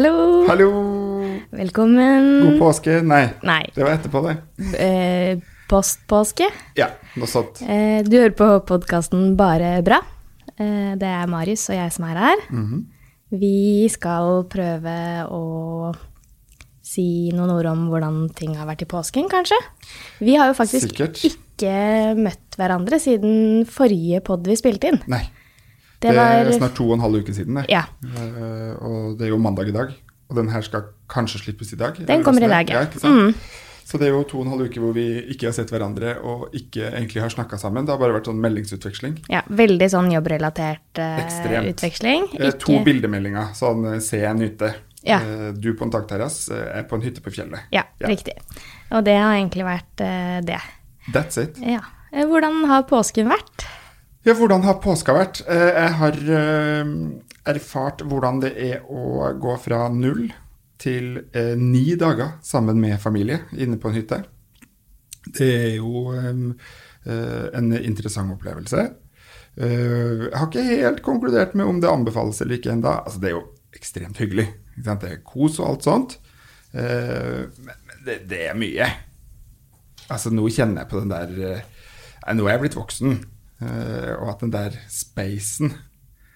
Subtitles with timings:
[0.00, 0.46] Hallo!
[0.48, 0.66] Hallo!
[1.52, 2.28] Velkommen.
[2.40, 2.94] God påske?
[3.04, 3.66] Nei, Nei.
[3.74, 4.32] det var etterpå, det.
[4.80, 6.46] Eh, postpåske.
[6.78, 6.86] Ja,
[7.20, 7.60] noe sånt.
[7.60, 9.98] Eh, du hører på podkasten Bare bra.
[10.56, 12.40] Eh, det er Marius og jeg som er her.
[12.48, 12.78] Mhm.
[13.42, 14.96] Vi skal prøve
[15.28, 15.42] å
[16.80, 19.60] si noen ord om hvordan ting har vært i påsken, kanskje.
[20.24, 21.20] Vi har jo faktisk Sikkert.
[21.28, 25.02] ikke møtt hverandre siden forrige pod vi spilte inn.
[25.12, 25.26] Nei,
[26.00, 27.58] Det det er snart to og en halv uke siden.
[27.68, 27.82] Ja.
[28.04, 29.90] Uh, og det er jo mandag i dag.
[30.30, 31.98] Og den her skal kanskje slippes i dag?
[32.06, 32.84] Den kommer i dag, ja.
[32.86, 33.08] ja.
[33.10, 33.34] Mm.
[33.84, 36.12] Så det er jo to og en halv uke hvor vi ikke har sett hverandre
[36.22, 37.84] og ikke egentlig har snakka sammen.
[37.88, 39.16] Det har bare vært sånn meldingsutveksling.
[39.32, 39.40] ja.
[39.50, 41.24] Veldig sånn jobbrelatert utveksling.
[41.26, 41.72] Ekstremt.
[41.74, 42.28] utveksling.
[42.38, 43.50] Eh, To bildemeldinger.
[43.58, 44.70] Sånn se en hytte.
[45.02, 45.18] Ja.
[45.24, 47.66] Uh, du på en takterrasse, jeg på en hytte på fjellet.
[47.74, 48.06] Ja, Ja.
[48.12, 48.36] riktig.
[48.92, 50.06] Og det har egentlig vært
[50.46, 50.60] det.
[51.12, 51.58] That's it.
[51.58, 51.82] Ja.
[52.12, 53.66] Hvordan har påsken vært?
[54.22, 55.40] Ja, hvordan har påska vært?
[55.48, 56.90] Eh, Jeg har eh,
[57.48, 60.26] erfart hvordan det er å gå fra null
[60.80, 64.22] til eh, ni dager sammen med familie inne på en hytte.
[65.24, 68.86] Det er jo en interessant opplevelse.
[69.60, 72.92] Jeg har ikke helt konkludert med om det anbefales eller ikke ennå.
[73.04, 73.42] Altså, det er jo
[73.76, 74.46] ekstremt hyggelig.
[74.80, 76.16] Det er kos og alt sånt.
[76.72, 78.88] Men det, det er mye.
[80.08, 81.60] Altså, nå kjenner jeg på den der
[82.36, 83.20] Nå er jeg blitt voksen,
[83.60, 85.74] og at den der spacen,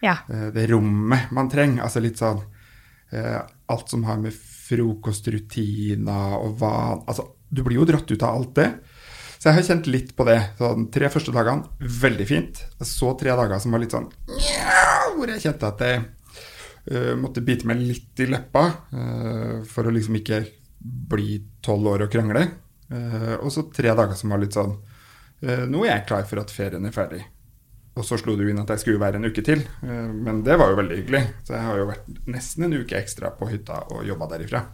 [0.04, 0.18] Ja.
[0.28, 2.42] eh, det rommet man trenger, altså litt sånn
[3.12, 3.40] eh,
[3.72, 8.54] Alt som har med frokostrutiner og van Altså, du blir jo dratt ut av alt
[8.58, 8.66] det.
[9.38, 10.38] Så jeg har kjent litt på det.
[10.58, 12.60] Sånn, tre første dagene, veldig fint.
[12.80, 14.08] Så tre dager som var litt sånn
[15.14, 16.00] Hvor jeg kjente at jeg
[16.90, 20.42] uh, måtte bite meg litt i leppa uh, for å liksom ikke
[20.84, 22.42] bli tolv år og krangle.
[22.90, 24.80] Uh, og så tre dager som var litt sånn eh,
[25.68, 27.22] Nå er jeg klar for at ferien er ferdig.
[27.94, 30.56] Og så slo du inn at jeg skulle være en uke til, eh, men det
[30.58, 31.20] var jo veldig hyggelig.
[31.46, 34.64] Så jeg har jo vært nesten en uke ekstra på hytta og jobba derifra.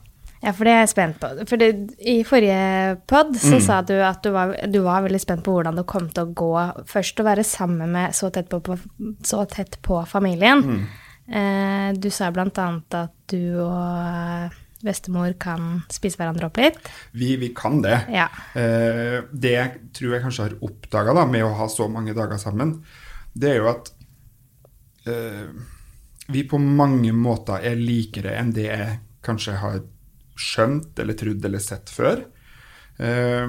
[0.43, 1.29] ja, for det er jeg spent på.
[1.51, 1.69] For det,
[2.01, 3.67] i forrige pod så Mm.
[3.67, 6.33] sa du at du var, du var veldig spent på hvordan det kom til å
[6.33, 8.79] gå først å være sammen med så tett på, på,
[9.23, 10.63] så tett på familien.
[10.65, 10.87] Mm.
[11.29, 14.51] Eh, du sa blant annet at du og
[14.85, 16.81] bestemor kan spise hverandre opp litt.
[17.13, 17.99] Vi, vi kan det.
[18.13, 18.29] Ja.
[18.59, 22.79] Eh, det jeg tror jeg kanskje har oppdaga med å ha så mange dager sammen,
[23.33, 23.93] det er jo at
[25.11, 25.47] eh,
[26.31, 29.81] vi på mange måter er likere enn det jeg kanskje har
[30.41, 32.25] skjønt eller trodd eller sett før.
[33.01, 33.47] Eh,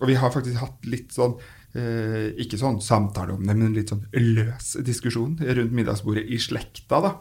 [0.00, 1.32] og vi har faktisk hatt litt sånn
[1.74, 7.00] eh, Ikke sånn samtale om det, men litt sånn løs diskusjon rundt middagsbordet i slekta.
[7.02, 7.16] da.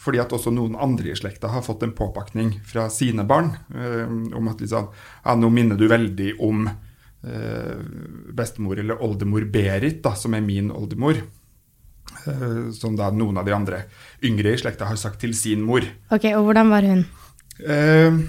[0.00, 4.06] Fordi at også noen andre i slekta har fått en påpakning fra sine barn eh,
[4.08, 4.88] om at liksom,
[5.24, 7.82] ja, nå minner du veldig om eh,
[8.32, 11.20] bestemor eller oldemor Berit, da, som er min oldemor.
[12.26, 13.84] Eh, som da noen av de andre
[14.26, 15.84] yngre i slekta har sagt til sin mor.
[16.12, 17.04] Ok, og hvordan var hun?
[17.60, 18.20] Eh,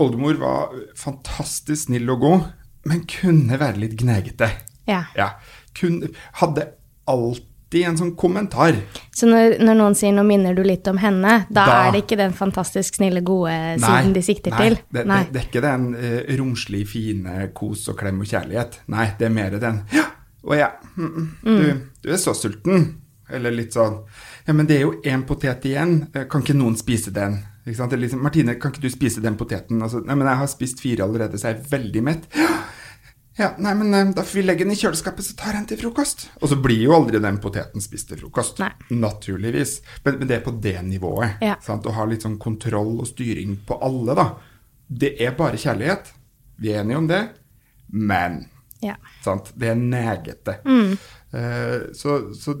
[0.00, 2.50] oldemor var fantastisk snill og god,
[2.88, 4.52] men kunne være litt gnegete.
[4.88, 5.04] Ja.
[5.16, 5.32] Ja,
[5.76, 6.02] kun,
[6.40, 6.70] hadde
[7.70, 8.74] alltid en sånn kommentar.
[9.14, 12.06] Så når, når noen sier 'nå minner du litt om henne', da, Da- er det
[12.06, 14.78] ikke den fantastisk snille, gode siden de sikter nei, til?
[14.92, 15.24] Det, Nei.
[15.24, 18.80] Det, det er ikke den uh, romslig fine kos og klem og kjærlighet.
[18.88, 20.04] Nei, det er mer den Ja,
[20.44, 22.96] å ja, mm, mm, du, du er så sulten.
[23.32, 24.02] Eller litt sånn
[24.46, 26.08] Ja, men det er jo én potet igjen.
[26.12, 27.44] Eh, Kan ikke noen spise den?
[27.64, 29.80] Ikke liksom, Martine, kan ikke du spise den poteten?
[29.80, 32.24] Altså, nei, men jeg har spist fire allerede, så jeg er veldig mett.
[32.34, 32.48] Ja,
[33.38, 35.78] nei, men eh, da får vi legge den i kjøleskapet, så tar jeg den til
[35.84, 36.26] frokost.
[36.42, 38.58] Og så blir jo aldri den poteten spist til frokost.
[38.60, 38.72] Nei.
[38.90, 39.78] Naturligvis.
[40.04, 41.38] Men, men det er på det nivået.
[41.44, 41.54] Ja.
[41.64, 41.86] Sant?
[41.88, 44.26] Å ha litt sånn kontroll og styring på alle, da.
[44.90, 46.12] Det er bare kjærlighet.
[46.60, 47.22] Vi er enige om det.
[47.94, 48.42] Men
[48.82, 48.96] Ja.
[49.24, 49.52] sant?
[49.56, 50.58] det er negete.
[50.66, 50.94] Mm.
[51.32, 52.58] Uh, så, så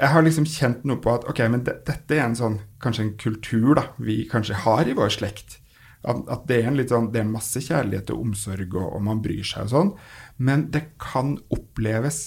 [0.00, 3.04] jeg har liksom kjent noe på at ok, men de, dette er en sånn, kanskje
[3.04, 5.59] en kultur da, vi kanskje har i vår slekt.
[6.02, 9.44] At, at det er sånn, det er masse kjærlighet og omsorg, og, og man bryr
[9.44, 9.90] seg og sånn.
[10.38, 12.22] Men det kan oppleves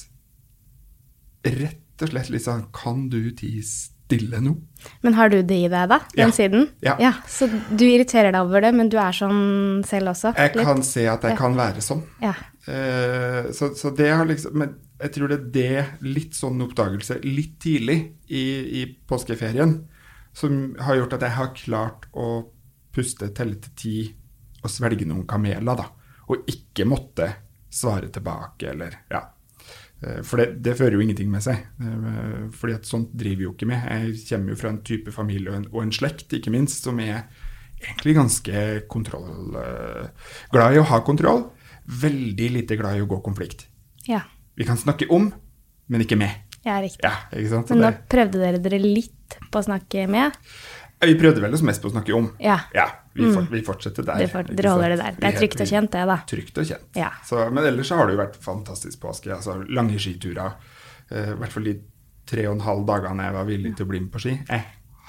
[1.43, 4.53] rett og slett litt sånn Kan du tie stille nå?
[5.03, 5.99] Men har du det i deg, da?
[6.15, 6.31] Den Ja.
[6.31, 6.69] siden?
[6.81, 7.13] Ja.
[7.27, 10.35] Så du irriterer deg over det, men du er sånn selv også?
[10.37, 10.65] Jeg litt?
[10.65, 11.37] kan se at jeg Ja.
[11.37, 12.03] kan være sånn.
[12.21, 12.33] Ja.
[12.67, 17.17] Uh, så, så det har liksom Men jeg tror det er det, litt sånn oppdagelse
[17.25, 19.83] litt tidlig i, i påskeferien,
[20.33, 22.45] som har gjort at jeg har klart å
[22.93, 23.95] puste, telle til ti
[24.63, 25.87] og svelge noen kameler, da.
[26.31, 27.27] Og ikke måtte
[27.73, 29.23] svare tilbake, eller ja.
[30.03, 31.57] Eh, For det, det fører jo ingenting med seg.
[31.81, 33.83] Eh, Fordi at sånt driver jo ikke med.
[33.89, 36.99] Jeg kommer jo fra en type familie og en, og en slekt, ikke minst, som
[37.03, 37.25] er
[37.83, 39.57] egentlig ganske kontroll...
[39.59, 41.47] eh, Glad i å ha kontroll.
[41.83, 43.67] Veldig lite glad i å gå konflikt.
[44.07, 44.21] ja.
[44.55, 45.31] Vi kan snakke om,
[45.89, 46.29] men ikke med.
[46.63, 47.01] Ja, riktig.
[47.01, 47.63] Ja?
[47.71, 50.37] Men nå prøvde dere dere litt på å snakke med?
[51.05, 52.29] Vi prøvde vel oss mest på å snakke om.
[52.44, 52.59] Ja.
[53.13, 54.25] vi, for, vi fortsetter der.
[54.31, 55.17] For, dere holder det der.
[55.19, 56.17] Det er trygt og kjent, det, da.
[56.29, 56.88] Trygt og kjent.
[57.00, 57.09] Ja.
[57.27, 59.31] Så, men ellers så har det jo vært fantastisk påske.
[59.35, 60.55] Altså, lange skiturer.
[61.11, 61.75] I I hvert fall de
[62.29, 64.38] tre og en halv dagene jeg var villig til å bli med på ski.
[64.47, 64.63] Jeg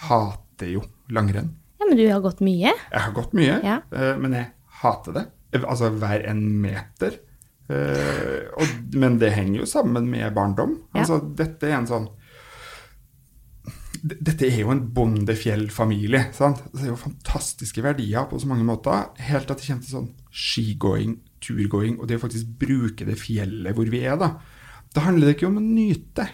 [0.08, 0.82] hater jo
[1.14, 1.52] langrenn.
[1.79, 2.73] Ja, men du har gått mye.
[2.75, 3.79] Jeg har gått mye, Ja.
[3.94, 4.50] uh, men jeg
[4.82, 5.25] hater det.
[5.55, 7.20] Eh, Altså hver en meter.
[7.70, 10.75] Uh, og, men det henger jo sammen med barndom.
[10.93, 11.05] Ja.
[11.05, 12.08] Altså, dette er en sånn
[14.05, 16.27] Dette er jo en bondefjellfamilie.
[16.37, 16.61] sant?
[16.75, 19.06] Det er jo fantastiske verdier på så mange måter.
[19.17, 23.77] Helt til det kommer til sånn skigåing, turgåing, og det å faktisk bruke det fjellet
[23.77, 24.35] hvor vi er, da.
[24.93, 26.29] Da handler det ikke om å nyte.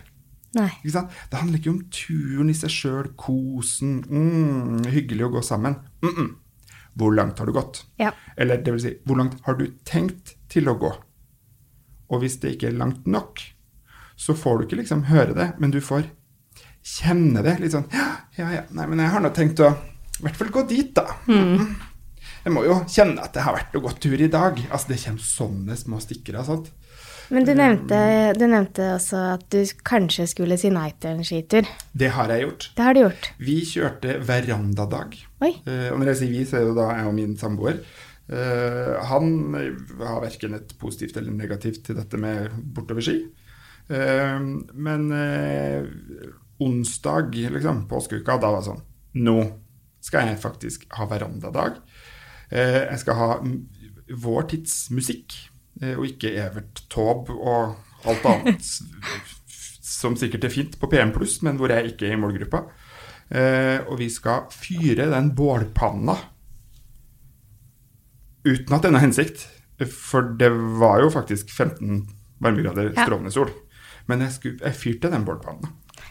[0.59, 0.67] Nei.
[0.81, 1.15] Ikke sant?
[1.31, 5.79] Det handler ikke om turen i seg sjøl, kosen, mm, hyggelig å gå sammen.
[6.03, 6.31] Mm -mm.
[6.95, 7.85] Hvor langt har du gått?
[7.97, 8.13] Ja.
[8.37, 10.93] Eller det vil si, hvor langt har du tenkt til å gå?
[12.11, 13.41] Og hvis det ikke er langt nok,
[14.17, 16.11] så får du ikke liksom høre det, men du får
[16.82, 17.59] kjenne det.
[17.61, 18.67] Litt sånn Ja, ja, ja.
[18.77, 19.71] Nei, men jeg har nå tenkt å
[20.21, 21.06] i hvert fall gå dit, da.
[21.31, 21.71] Mm.
[22.44, 24.59] Jeg må jo kjenne at det har vært å gå tur i dag.
[24.69, 26.44] Altså, det kommer sånne små stikkere.
[26.44, 26.69] sånt.
[27.31, 27.99] Men du nevnte,
[28.35, 31.69] du nevnte også at du kanskje skulle si nei til en skitur.
[31.97, 32.69] Det har jeg gjort.
[32.77, 33.31] Det har du gjort.
[33.38, 35.17] Vi kjørte verandadag.
[35.47, 35.53] Oi.
[35.62, 37.81] Eh, og når jeg sier vi, så er det da jeg og min samboer.
[38.31, 39.31] Eh, han
[40.03, 43.17] har verken et positivt eller negativt til dette med bortover-ski.
[43.94, 45.87] Eh, men eh,
[46.61, 48.87] onsdag, liksom, påskeuka, da var det sånn
[49.25, 49.37] Nå
[50.01, 51.81] skal jeg faktisk ha verandadag.
[52.49, 53.31] Eh, jeg skal ha
[54.23, 55.35] vår tids musikk,
[55.83, 58.65] eh, og ikke Evert Taube og alt annet
[59.91, 61.12] som sikkert er fint på PM+,
[61.43, 62.62] men hvor jeg ikke er i målgruppa.
[63.31, 66.17] Eh, og vi skal fyre den bålpanna
[68.47, 69.47] uten at den har hensikt.
[69.81, 72.03] For det var jo faktisk 15
[72.43, 73.53] varmegrader strålende sol.
[74.11, 75.71] Men jeg, skulle, jeg fyrte den bålpanna.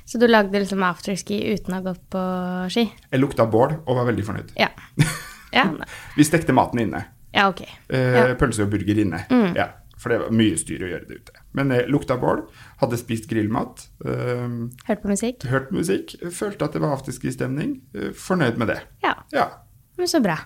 [0.10, 2.22] Så du lagde liksom afterski uten å ha gått på
[2.74, 2.88] ski?
[3.12, 4.56] Jeg lukta bål og var veldig fornøyd.
[4.58, 4.72] Ja.
[5.54, 5.68] Ja,
[6.18, 7.04] Vi stekte maten inne.
[7.34, 7.62] ja ok.
[7.90, 8.24] Eh, Ja.
[8.40, 9.22] Pølse og burger inne.
[9.58, 9.68] Ja,
[10.00, 11.32] for det var mye styr å gjøre det ute.
[11.54, 12.42] Men jeg lukta bål,
[12.82, 14.48] hadde spist grillmat, eh,
[14.90, 15.44] Hørt på musikk?
[15.50, 17.82] hørt musikk, følte at det var afterski-stemning.
[17.94, 18.80] eh, fornøyd med det.
[19.06, 19.14] Ja.
[19.32, 19.48] Ja.
[19.98, 20.38] Men så bra.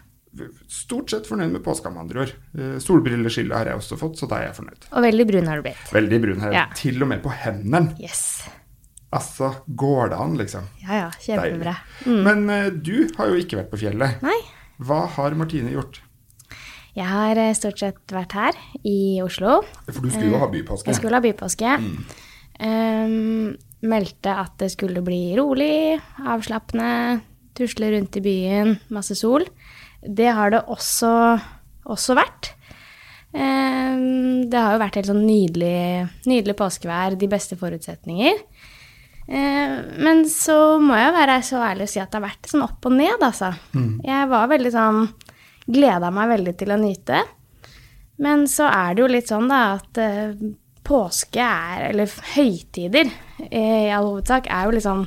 [0.67, 2.31] Stort sett fornøyd med påska, med andre ord.
[2.57, 4.87] Eh, Solbrilleskille har jeg også fått, så da er jeg fornøyd.
[4.91, 5.91] Og veldig brun har du blitt.
[5.93, 6.65] Veldig brun her, Ja.
[6.75, 7.93] til og med på hendene.
[8.01, 8.43] Yes.
[9.13, 10.65] Altså, går det an, liksom?
[10.81, 11.75] Ja ja, kjempebra.
[12.07, 12.19] Mm.
[12.25, 14.23] Men uh, du har jo ikke vært på fjellet.
[14.25, 14.39] Nei,
[14.83, 16.01] Hva har Martine gjort?
[16.93, 19.61] jeg har uh, stort sett vært her i Oslo.
[19.87, 20.91] For du skulle jo ha bypåske.
[20.91, 21.77] Jeg skulle ha bypåske.
[22.61, 27.21] Ehm, meldte at det skulle bli rolig, avslappende,
[27.57, 29.45] tusle rundt i byen, masse sol.
[30.03, 31.39] Det har det også,
[31.89, 32.53] også vært.
[33.33, 38.37] Ehm, det har jo vært helt sånn nydelig, nydelig påskevær, de beste forutsetninger.
[39.27, 42.65] Ehm, men så må jeg være så ærlig å si at det har vært sånn
[42.65, 43.53] opp og ned, altså.
[44.03, 45.05] Jeg var veldig sånn
[45.63, 47.21] Gleda meg veldig til å nyte.
[48.19, 50.33] Men så er det jo litt sånn da at eh,
[50.83, 53.07] påske er, eller høytider
[53.47, 55.05] eh, i all hovedsak, er jo litt sånn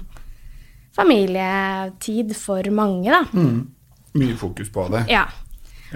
[0.97, 3.21] familietid for mange, da.
[3.37, 3.67] Mm.
[4.17, 5.05] Mye fokus på det.
[5.13, 5.27] Ja.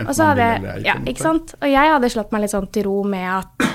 [0.05, 0.51] Og så hadde
[0.85, 1.57] ja, ikke sant?
[1.59, 3.71] Og jeg hadde slått meg litt sånn til ro med at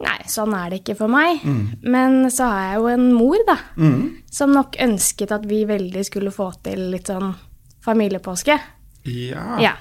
[0.00, 1.40] Nei, sånn er det ikke for meg.
[1.82, 4.22] Men så har jeg jo en mor, da, Mm.
[4.30, 7.34] som nok ønsket at vi veldig skulle få til litt sånn
[7.82, 8.58] familiepåske.
[9.04, 9.58] Ja.
[9.58, 9.72] Ja.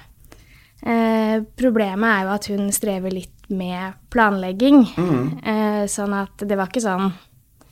[0.81, 4.83] Eh, problemet er jo at hun strever litt med planlegging.
[4.97, 5.43] Mm.
[5.45, 7.13] Eh, sånn at det var ikke sånn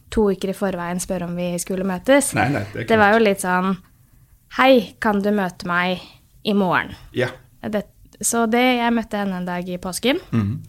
[0.09, 2.33] to uker i forveien spørre om vi skulle møtes.
[2.37, 3.77] Nei, nei, det er det var jo litt sånn
[4.57, 5.99] Hei, kan du møte meg
[6.45, 6.93] i morgen?
[7.11, 7.27] Ja.
[7.61, 7.81] Det,
[8.21, 10.21] så det, jeg møtte henne en dag i påsken.
[10.31, 10.59] Mhm.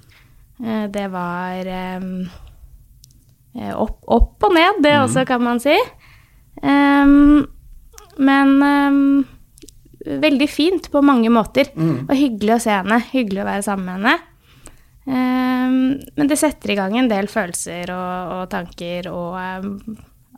[0.64, 2.00] Eh, det var eh,
[3.74, 5.76] opp, opp og ned, det også, kan man si.
[6.62, 7.44] Um,
[8.16, 9.26] men um,
[10.06, 11.72] veldig fint på mange måter.
[11.76, 13.00] Og hyggelig å se henne.
[13.12, 14.16] Hyggelig å være sammen med henne.
[15.06, 15.78] Um,
[16.16, 19.36] men det setter i gang en del følelser og, og tanker, og,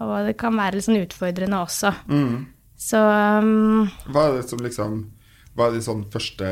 [0.02, 1.94] og det kan være litt sånn utfordrende også.
[2.10, 2.34] Mm.
[2.78, 4.98] Så Hva er det som liksom
[5.56, 6.50] Hva er de sånn første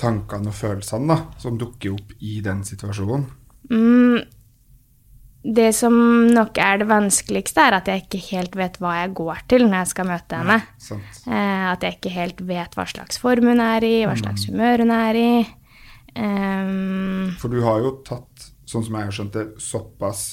[0.00, 3.26] tankene og følelsene da, som dukker opp i den situasjonen?
[3.70, 4.22] Mm,
[5.54, 5.94] det som
[6.32, 9.76] nok er det vanskeligste, er at jeg ikke helt vet hva jeg går til når
[9.82, 10.58] jeg skal møte henne.
[10.80, 11.20] Sant?
[11.28, 14.84] Eh, at jeg ikke helt vet hva slags form hun er i, hva slags humør
[14.86, 15.28] hun er i.
[16.14, 20.24] Um, For du har jo tatt, sånn som jeg har skjønt det, såpass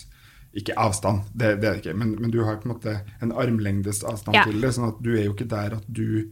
[0.58, 3.32] ikke avstand, det, det er det ikke, men, men du har på en måte en
[3.32, 4.44] armlengdes avstand Ja.
[4.48, 4.74] til det.
[4.76, 6.28] sånn at du er jo ikke der at du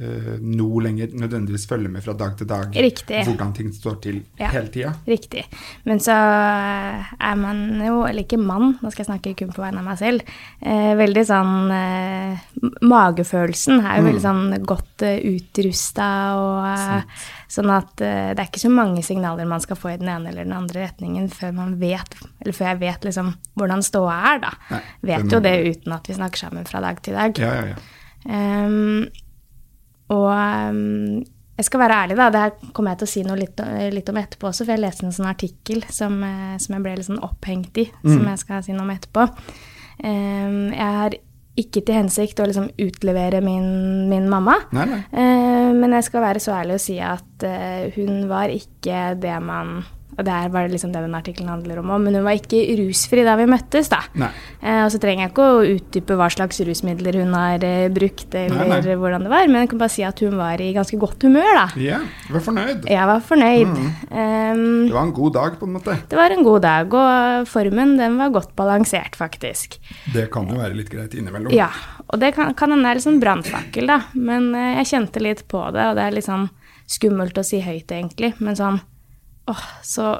[0.00, 3.24] eh, nå lenger nødvendigvis følger med fra dag til dag Riktig.
[3.26, 4.48] hvordan ting står til Ja.
[4.54, 4.92] hele tida.
[5.06, 5.44] Riktig.
[5.84, 9.78] Men så er man jo, eller ikke mann, nå skal jeg snakke kun på vegne
[9.82, 10.22] av meg selv,
[10.62, 12.38] eh, veldig sånn eh,
[12.82, 16.08] Magefølelsen er jo veldig sånn godt eh, utrusta
[16.40, 19.98] og eh, sånn at eh, det er ikke så mange signaler man skal få i
[20.00, 23.82] den ene eller den andre retningen før man vet, eller før jeg vet liksom hvordan
[23.86, 24.52] ståa er, da.
[24.70, 27.38] Nei, vet jo det uten at vi snakker sammen fra dag til dag.
[27.42, 27.80] Ja, ja, ja.
[28.30, 29.08] Ehm,
[30.10, 31.22] og um,
[31.60, 32.28] jeg skal være ærlig, da.
[32.32, 33.58] Det her kommer jeg til å si noe litt,
[33.92, 36.94] litt om etterpå også, for jeg leste en sånn artikkel som, eh, som jeg ble
[36.96, 39.26] litt sånn opphengt i, som jeg skal si noe om etterpå.
[40.00, 41.16] Um, jeg har
[41.60, 44.56] ikke til hensikt å liksom utlevere min, min mamma.
[44.72, 45.00] Nei, nei.
[45.12, 49.36] Uh, men jeg skal være så ærlig å si at uh, hun var ikke det
[49.44, 49.82] man
[50.20, 52.58] Og det her var liksom det den artikkelen handler om òg, men hun var ikke
[52.76, 54.02] rusfri da vi møttes, da.
[54.60, 58.26] Eh, og så trenger jeg ikke å utdype hva slags rusmidler hun har eh, brukt,
[58.36, 58.96] eller Nei, nei.
[59.00, 61.48] hvordan det var, men jeg kan bare si at hun var i ganske godt humør,
[61.56, 61.64] da.
[61.80, 62.84] Ja, du var fornøyd.
[62.92, 63.72] Jeg var fornøyd.
[63.72, 63.88] Mm.
[64.12, 65.96] Um, Det var en god dag, på en måte.
[66.12, 69.80] det var en god dag, og formen den var godt balansert, faktisk.
[70.12, 71.54] Det kan jo være litt greit innimellom.
[71.56, 71.70] Ja,
[72.10, 74.02] og det kan, kan hende er litt sånn brannfakkel, da.
[74.14, 76.50] Men eh, jeg kjente litt på det, og det er litt sånn
[76.90, 78.34] skummelt å si høyt, egentlig.
[78.42, 78.80] Men sånn
[79.50, 80.10] åh, så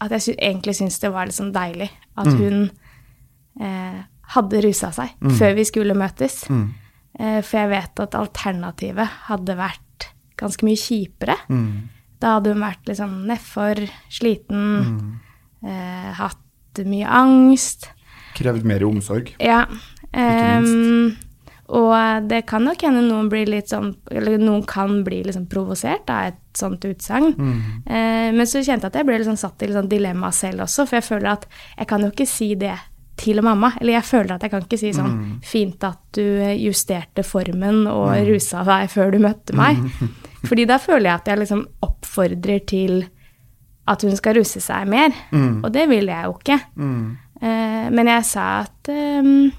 [0.00, 1.90] at jeg sy egentlig syns det var litt sånn deilig
[2.20, 2.70] at hun
[3.60, 3.98] eh,
[4.34, 6.42] hadde rusa seg før vi skulle møtes.
[6.48, 6.66] Mm.
[7.20, 10.06] Eh, for jeg vet at alternativet hadde vært
[10.40, 11.36] ganske mye kjipere.
[11.52, 11.88] Mm.
[12.20, 15.20] Da hadde hun vært litt sånn nedfor, sliten, Mm.
[15.66, 17.90] eh, hatt mye angst.
[18.38, 19.34] Krevd mer omsorg.
[19.40, 19.66] Ja.
[20.14, 21.26] ikke minst.
[21.70, 26.10] Og det kan nok hende noen blir litt sånn Eller noen kan bli liksom provosert
[26.10, 27.34] av et sånt utsagn.
[27.38, 27.58] Mm.
[27.86, 30.32] Eh, men så kjente jeg at jeg ble litt sånn satt i litt sånn dilemma
[30.34, 31.46] selv også, for jeg føler at
[31.76, 32.74] jeg kan jo ikke si det
[33.20, 33.72] til mamma.
[33.80, 35.38] Eller jeg føler at jeg kan ikke si sånn Mm.
[35.44, 36.24] Fint at du
[36.58, 39.78] justerte formen og rusa deg før du møtte meg.
[40.48, 43.02] Fordi da føler jeg at jeg liksom oppfordrer til
[43.90, 45.12] at hun skal russe seg mer.
[45.30, 45.64] Mm.
[45.64, 46.58] Og det vil jeg jo ikke.
[46.76, 47.02] Mm.
[47.40, 49.50] Eh, men jeg sa at ehm,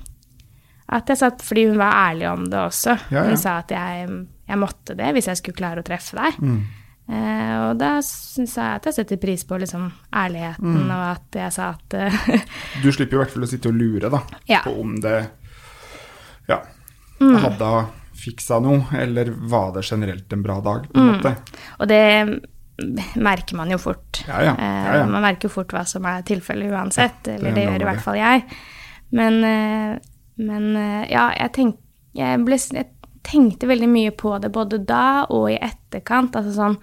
[0.92, 2.98] at jeg satt, Fordi hun var ærlig om det også.
[3.12, 3.30] Ja, ja.
[3.30, 4.10] Hun sa at jeg,
[4.48, 6.40] jeg måtte det hvis jeg skulle klare å treffe deg.
[6.42, 6.62] Mm.
[7.12, 10.92] Eh, og da syns jeg at jeg setter pris på liksom ærligheten, Mm.
[10.92, 12.44] og at jeg sa at eh,
[12.84, 14.62] Du slipper i hvert fall å sitte og lure da, Ja.
[14.64, 15.18] på om det
[16.48, 16.62] ja,
[17.20, 17.36] Mm.
[17.44, 17.86] hadde hun
[18.22, 21.10] fiksa noe, eller var det generelt en bra dag, på Mm.
[21.10, 21.36] en måte.
[21.80, 22.42] Og det
[23.16, 24.24] merker man jo fort.
[24.28, 24.54] Ja, ja.
[24.58, 25.06] Eh, ja, ja.
[25.06, 27.90] Man merker jo fort hva som er tilfellet uansett, det eller er det gjør i
[27.92, 28.44] hvert fall jeg.
[29.12, 30.00] Men, eh,
[30.38, 31.80] men eh, ja, jeg, tenk,
[32.18, 32.88] jeg, ble, jeg
[33.24, 36.36] tenkte veldig mye på det både da og i etterkant.
[36.36, 36.78] Altså sånn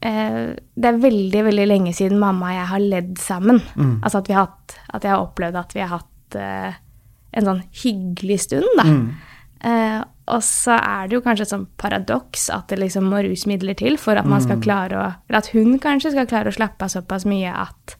[0.00, 3.62] eh, Det er veldig, veldig lenge siden mamma og jeg har ledd sammen.
[3.74, 3.96] Mm.
[4.02, 6.78] Altså at, vi har hatt, at jeg har opplevd at vi har hatt eh,
[7.38, 8.86] en sånn hyggelig stund, da.
[8.88, 9.08] Mm.
[9.68, 9.98] Eh,
[10.28, 13.96] og så er det jo kanskje et sånt paradoks at det liksom må rusmidler til
[13.98, 14.44] for at man Mm.
[14.44, 17.96] skal klare å Eller at hun kanskje skal klare å slappe av såpass mye at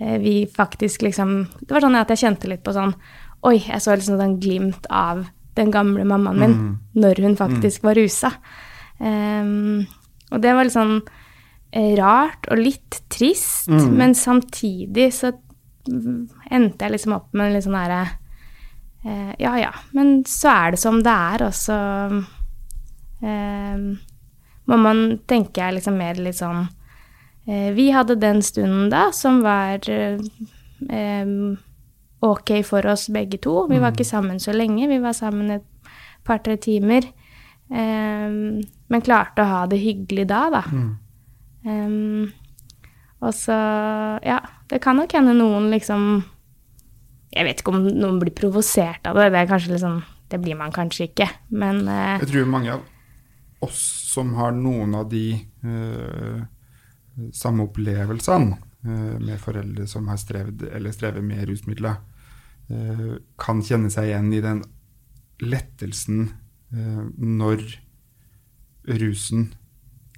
[0.00, 2.92] eh, vi faktisk liksom Det var sånn at jeg kjente litt på sånn
[3.44, 6.78] Oi, jeg så liksom sånn glimt av den gamle mammaen min Mm.
[6.94, 8.32] når hun faktisk var rusa.
[9.00, 9.86] Um,
[10.32, 11.02] og det var litt sånn
[11.72, 13.96] eh, rart og litt trist, Mm.
[13.96, 15.32] men samtidig så
[15.88, 18.08] mm, endte jeg liksom opp med en litt sånn herre
[19.04, 21.76] uh, Ja ja, men så er det som det er, og så
[23.22, 23.96] uh,
[24.66, 26.64] man, tenker jeg, liksom mer litt sånn
[27.48, 30.18] uh, Vi hadde den stunden da som var uh,
[30.88, 31.26] eh,
[32.24, 33.66] ok for oss begge to.
[33.70, 35.92] Vi var ikke sammen så lenge, vi var sammen et
[36.24, 37.06] par-tre timer.
[37.68, 38.60] Um,
[38.92, 40.62] men klarte å ha det hyggelig da, da.
[40.68, 40.90] Mm.
[41.64, 42.32] Um,
[43.24, 43.56] og så
[44.20, 46.02] Ja, det kan nok hende noen liksom
[47.32, 49.30] Jeg vet ikke om noen blir provosert av det.
[49.32, 52.84] Det er kanskje liksom Det blir man kanskje ikke, men uh, Jeg tror mange av
[53.64, 53.80] oss
[54.12, 56.42] som har noen av de uh,
[57.32, 61.96] samme opplevelsene uh, med foreldre som har strevd eller strever med rusmidler,
[63.40, 64.62] kan kjenne seg igjen i den
[65.42, 66.26] lettelsen
[66.74, 67.64] eh, når
[69.00, 69.48] rusen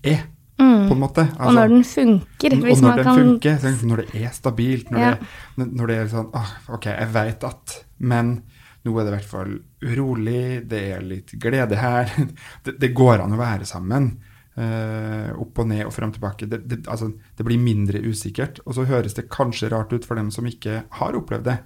[0.03, 0.27] er,
[0.59, 0.89] mm.
[0.89, 1.27] på en måte.
[1.39, 2.57] Og når den funker.
[2.57, 5.17] og Hvis når man den kan funker, når det er stabilt, når, Ja.
[5.57, 8.43] det, når det er sånn ah, Ok, jeg veit at Men
[8.87, 12.11] nå er det i hvert fall urolig, det er litt glede her.
[12.65, 14.13] Det, det går an å være sammen.
[14.57, 16.47] Uh, opp og ned og fram og tilbake.
[16.49, 18.61] Det, det, altså, det blir mindre usikkert.
[18.65, 21.57] Og så høres det kanskje rart ut for dem som ikke har opplevd det.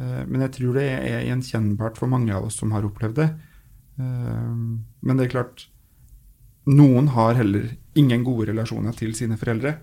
[0.00, 3.28] Eh, men jeg tror det er gjenkjennbart for mange av oss som har opplevd det.
[4.00, 5.68] Eh, men det er klart
[6.70, 9.78] Noen har heller ingen gode relasjoner til sine foreldre.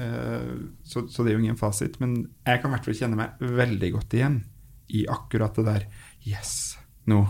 [0.00, 2.00] Eh, Så, det er jo ingen fasit.
[2.00, 4.38] Men jeg kan i hvert fall kjenne meg veldig godt igjen
[4.92, 5.86] i akkurat det der
[6.26, 7.20] Yes, nå?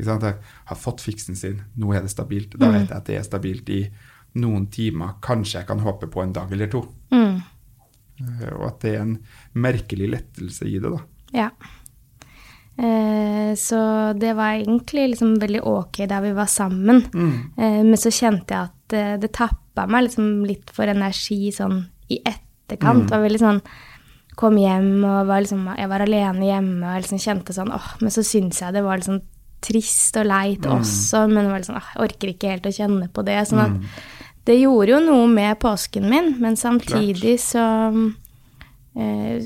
[0.00, 2.54] Jeg har fått fiksen sin, nå er det stabilt.
[2.56, 3.82] Da vet jeg at det er stabilt i
[4.40, 5.18] noen timer.
[5.20, 6.80] Kanskje jeg kan håpe på en dag eller to.
[7.12, 7.42] Mm.
[8.56, 9.18] Og at det er en
[9.52, 11.02] merkelig lettelse i det, da.
[11.36, 11.50] Ja.
[12.80, 17.02] Eh, så det var egentlig liksom veldig ok da vi var sammen.
[17.58, 21.82] Eh, men så kjente jeg at eh, det tappa meg liksom litt for energi sånn
[22.08, 23.04] i etterkant.
[23.08, 23.60] Det var veldig sånn
[24.40, 28.12] Kom hjem og var liksom Jeg var alene hjemme og liksom kjente sånn åh, Men
[28.14, 29.20] så syns jeg det var sånn
[29.60, 33.08] trist og leit også, men det var sånn åh, jeg orker ikke helt å kjenne
[33.12, 33.34] på det.
[33.50, 33.74] Sånn at
[34.48, 37.66] det gjorde jo noe med påsken min, men samtidig så
[38.96, 39.36] eh,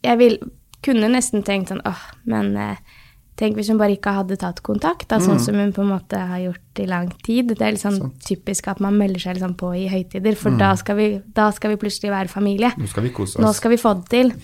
[0.00, 0.38] Jeg vil,
[0.84, 2.98] kunne nesten tenkt sånn åh, men eh,
[3.40, 6.18] tenk hvis hun bare ikke hadde tatt kontakt, da, sånn som hun på en måte
[6.30, 7.54] har gjort i lang tid.
[7.54, 10.74] Det er litt sånn typisk at man melder seg liksom på i høytider, for da,
[10.78, 12.72] skal vi, da skal vi plutselig være familie.
[12.76, 13.44] Nå skal vi kose oss.
[13.44, 14.34] Nå skal vi få det til.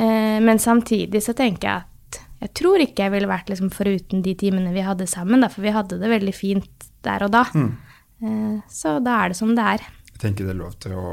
[0.00, 4.22] Eh, men samtidig så tenker jeg at jeg tror ikke jeg ville vært liksom foruten
[4.24, 7.42] de timene vi hadde sammen, da, for vi hadde det veldig fint der og da.
[7.52, 9.84] Eh, så da er det som det er.
[10.14, 11.04] Jeg tenker det er lov til å,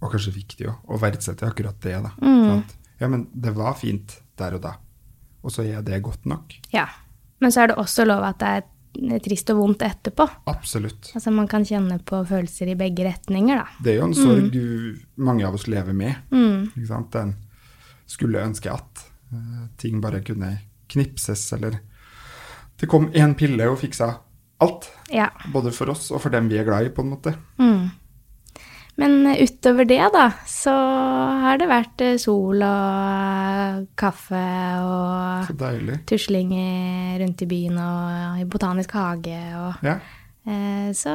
[0.00, 2.14] og kanskje viktig å, å verdsette akkurat det, da.
[2.24, 2.40] Mm.
[2.46, 2.75] Sant?
[2.98, 4.76] Ja, men det var fint der og da.
[5.44, 6.56] Og så er det godt nok.
[6.72, 6.86] Ja.
[7.40, 10.26] Men så er det også lov at det er trist og vondt etterpå.
[10.50, 11.10] Absolutt.
[11.14, 13.66] Altså man kan kjenne på følelser i begge retninger, da.
[13.84, 15.02] Det er jo en sorg mm.
[15.28, 16.22] mange av oss lever med.
[16.32, 16.70] Mm.
[16.72, 17.12] Ikke sant?
[17.12, 17.34] Den
[18.08, 20.54] skulle ønske at eh, ting bare kunne
[20.88, 21.80] knipses, eller
[22.76, 24.10] Det kom én pille og fiksa
[24.60, 24.90] alt.
[25.12, 25.30] Ja.
[25.52, 27.32] Både for oss og for dem vi er glad i, på en måte.
[27.58, 27.88] Mm.
[28.96, 30.72] Men utover det, da, så
[31.42, 34.40] har det vært eh, sol og kaffe
[34.80, 35.50] og
[36.08, 36.54] tusling
[37.20, 39.98] rundt i byen og i botanisk hage og Ja.
[40.48, 41.12] eh, Så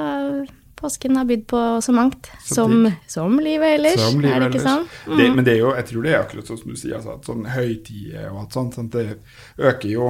[0.81, 2.29] påsken har bydd på så mangt.
[2.41, 4.87] Som, som livet ellers, Som livet er det ikke ellers.
[5.07, 5.17] Mm.
[5.17, 7.17] Det, men det er jo, jeg tror det er akkurat sånn som du sier, altså,
[7.17, 9.17] at sånn høytider og alt sånt, sånt, det
[9.57, 10.07] øker jo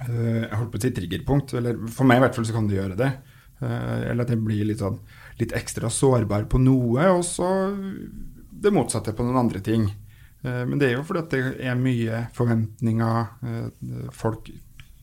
[0.00, 2.68] eh, Jeg holdt på å si triggerpunkt, eller for meg i hvert fall så kan
[2.68, 3.10] det gjøre det.
[3.60, 4.96] Eh, eller at det blir litt sånn
[5.40, 7.48] litt ekstra sårbar på noe, og så
[8.60, 9.86] det motsatte på noen andre ting.
[10.42, 13.32] Eh, men det er jo fordi at det er mye forventninger.
[13.46, 14.50] eh, folk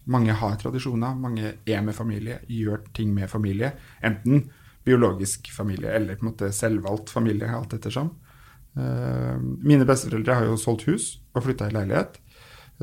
[0.08, 3.74] mange har tradisjoner, mange er med familie, gjør ting med familie.
[4.02, 4.50] Enten
[4.88, 8.14] biologisk familie eller på en måte selvvalgt familie, alt ettersom.
[8.78, 12.22] Eh, mine besteforeldre har jo solgt hus og flytta i leilighet,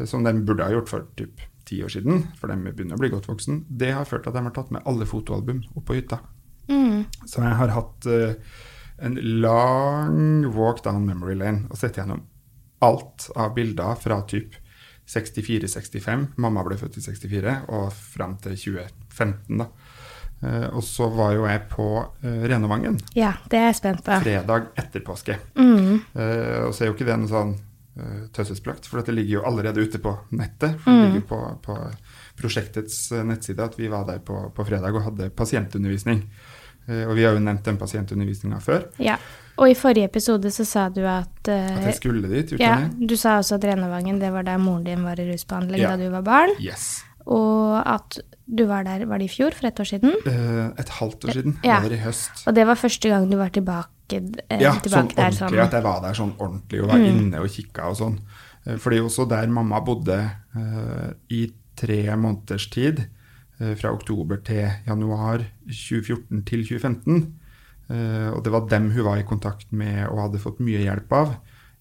[0.04, 3.08] som de burde ha gjort for typ ti år siden, for de begynner å bli
[3.12, 3.62] godt voksen.
[3.70, 6.18] Det har ført til at de har tatt med alle fotoalbum opp på hytta.
[6.68, 7.04] Mm.
[7.26, 8.60] Så jeg har hatt uh,
[9.04, 12.24] en lang walk down memory lane og sett gjennom
[12.84, 14.56] alt av bilder fra typ
[15.08, 19.60] 64-65, mamma ble født i 64, og fram til 2015.
[19.60, 19.68] da.
[20.44, 24.16] Uh, og så var jo jeg på uh, Renovangen Ja, det er jeg spent på.
[24.24, 25.38] fredag etter påske.
[25.56, 26.02] Mm.
[26.16, 29.46] Uh, og så er jo ikke det noe sånn uh, tøysesprakt, for dette ligger jo
[29.48, 30.76] allerede ute på nettet.
[30.82, 31.78] For det ligger på, på
[32.38, 36.24] prosjektets eh, nettside at vi var der på, på fredag og hadde pasientundervisning.
[36.88, 38.84] Eh, og vi har jo nevnt den pasientundervisninga før.
[39.02, 39.16] Ja.
[39.56, 42.56] Og i forrige episode så sa du at, uh, At jeg skulle dit.
[42.58, 43.06] ja, det?
[43.08, 45.94] Du sa også at Renevangen det var der moren din var i rusbehandling Ja.
[45.94, 46.50] da du var barn.
[46.60, 47.04] Yes.
[47.26, 50.12] Og at du var der var det i fjor, for et år siden.
[50.26, 51.58] Uh, et halvt år siden.
[51.64, 51.78] Ja.
[51.80, 52.42] Eller i høst.
[52.46, 55.30] Og det var første gang du var tilbake, uh, Ja, sånn tilbake der.
[55.30, 55.60] ordentlig.
[55.60, 58.18] At jeg var der sånn ordentlig og var inne og kikka og sånn.
[58.80, 60.18] For det jo også der mamma bodde
[61.30, 63.06] i tre måneders tid.
[63.60, 67.22] Eh, fra oktober til januar 2014 til 2015.
[67.92, 71.14] Eh, og det var dem hun var i kontakt med og hadde fått mye hjelp
[71.14, 71.36] av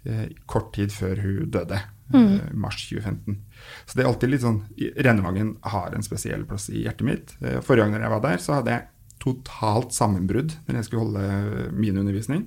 [0.05, 1.81] eh, kort tid før hun døde.
[2.13, 2.59] Mm.
[2.59, 3.39] Mars 2015.
[3.87, 4.59] Så det er alltid litt sånn
[5.01, 7.31] Rennevangen har en spesiell plass i hjertet mitt.
[7.65, 11.97] Forrige gang jeg var der, så hadde jeg totalt sammenbrudd når jeg skulle holde min
[11.97, 12.43] undervisning.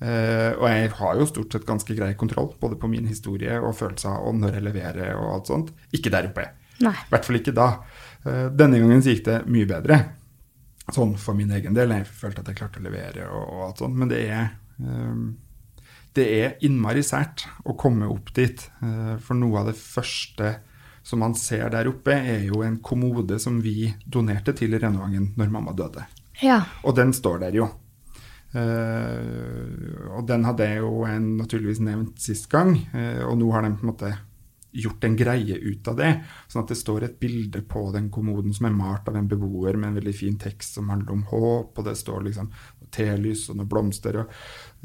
[0.00, 4.26] Og jeg har jo stort sett ganske grei kontroll både på min historie og følelser
[4.26, 5.70] og når jeg leverer og alt sånt.
[5.94, 6.48] Ikke der oppe.
[7.06, 7.68] I hvert fall ikke da.
[8.26, 10.00] Eh, denne gangen gikk det mye bedre.
[10.92, 11.94] Sånn for min egen del.
[11.94, 13.98] Jeg følte at jeg klarte å levere og, og alt sånt.
[13.98, 14.48] Men det er,
[14.82, 15.18] eh,
[16.16, 18.68] det er innmari sært å komme opp dit.
[18.82, 20.56] Eh, for noe av det første
[21.06, 25.34] som man ser der oppe, er jo en kommode som vi donerte til i Rennevangen
[25.38, 26.02] når mamma døde.
[26.42, 26.64] Ja.
[26.82, 27.68] Og den står der jo.
[28.56, 33.66] Uh, og den hadde jeg jo en, naturligvis nevnt sist gang, uh, og nå har
[33.66, 34.12] den på en måte
[34.82, 36.10] gjort en greie ut av det.
[36.48, 39.78] Sånn at det står et bilde på den kommoden som er malt av en beboer
[39.78, 42.50] med en veldig fin tekst som handler om håp, og det står liksom
[42.94, 44.20] telys og noen blomster.
[44.22, 44.36] Og,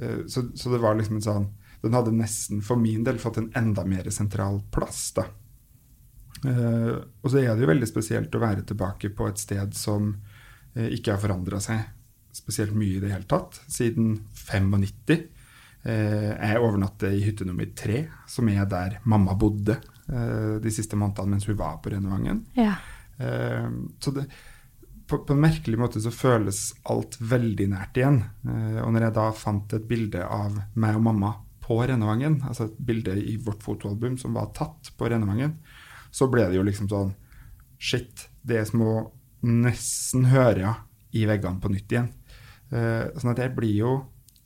[0.01, 1.51] eh, så, så det var liksom en sånn
[1.82, 5.23] Den hadde nesten for min del fått en enda mer sentral plass, da.
[6.45, 10.12] Eh, og så er det jo veldig spesielt å være tilbake på et sted som
[10.75, 11.82] eh, ikke har forandra seg
[12.32, 15.25] spesielt mye i det hele tatt siden 95.
[15.82, 19.80] Eh, jeg overnatter i hytte nummer tre, som er der mamma bodde
[20.13, 22.76] eh, de siste månedene mens hun var på Renovangen ja.
[23.17, 23.65] Eh,
[23.98, 24.28] så det,
[25.10, 28.22] på, på, en merkelig måte så føles alt veldig nært igjen.
[28.46, 32.78] Og når jeg da fant et bilde av meg og mamma på Rennevangen, altså et
[32.80, 35.58] bilde i vårt fotoalbum som var tatt på Rennevangen,
[36.15, 37.12] så ble det jo liksom sånn
[37.82, 38.96] Shit, det er som å
[39.44, 40.78] nesten høre
[41.17, 42.12] i veggene på nytt igjen.
[42.70, 43.94] Sånn at jeg blir jo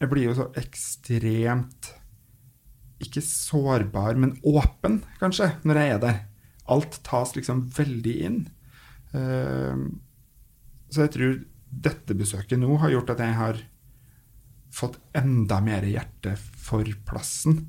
[0.01, 1.91] jeg blir jo så ekstremt
[3.03, 6.19] Ikke sårbar, men åpen, kanskje, når jeg er der.
[6.71, 8.37] Alt tas liksom veldig inn.
[9.11, 9.91] Uh,
[10.89, 11.33] så jeg tror
[11.85, 13.59] dette besøket nå har gjort at jeg har
[14.75, 17.65] fått enda mer hjerte for plassen.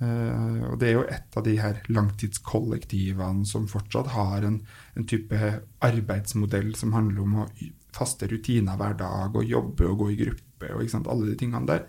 [0.00, 4.60] Uh, og det er jo et av de her langtidskollektivene som fortsatt har en,
[4.96, 5.50] en type
[5.84, 7.48] arbeidsmodell som handler om å
[7.94, 11.68] faste rutiner hver dag og jobbe og gå i gruppe og sant, alle de tingene
[11.68, 11.86] der.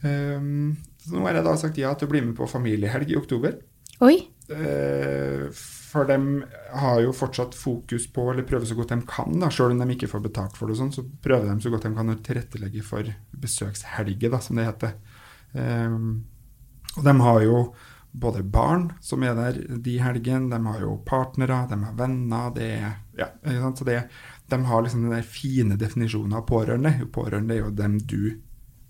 [0.00, 3.18] Um, så nå har jeg da sagt ja til å bli med på familiehelg i
[3.18, 3.58] oktober.
[4.06, 4.16] Oi.
[4.50, 5.50] Uh,
[5.90, 6.16] for de
[6.80, 9.96] har jo fortsatt fokus på, eller prøver så godt de kan, da, selv om de
[9.96, 12.18] ikke får betalt for det, og sånn, så prøver de så godt de kan å
[12.24, 14.98] tilrettelegge for besøkshelger, da, som det heter.
[15.52, 16.12] Um,
[16.96, 17.62] og de har jo
[18.10, 22.50] både barn som er der de helgene, de har jo partnere, de har venner.
[22.54, 23.28] det er, ja,
[23.76, 24.00] så det,
[24.50, 26.92] De har liksom den der fine definisjonen av pårørende.
[27.14, 28.40] Pårørende er jo dem du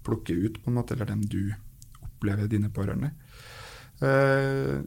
[0.07, 1.53] plukker ut, på en måte, eller dem du
[2.01, 3.12] opplever dine pårørende.
[4.01, 4.81] Uh,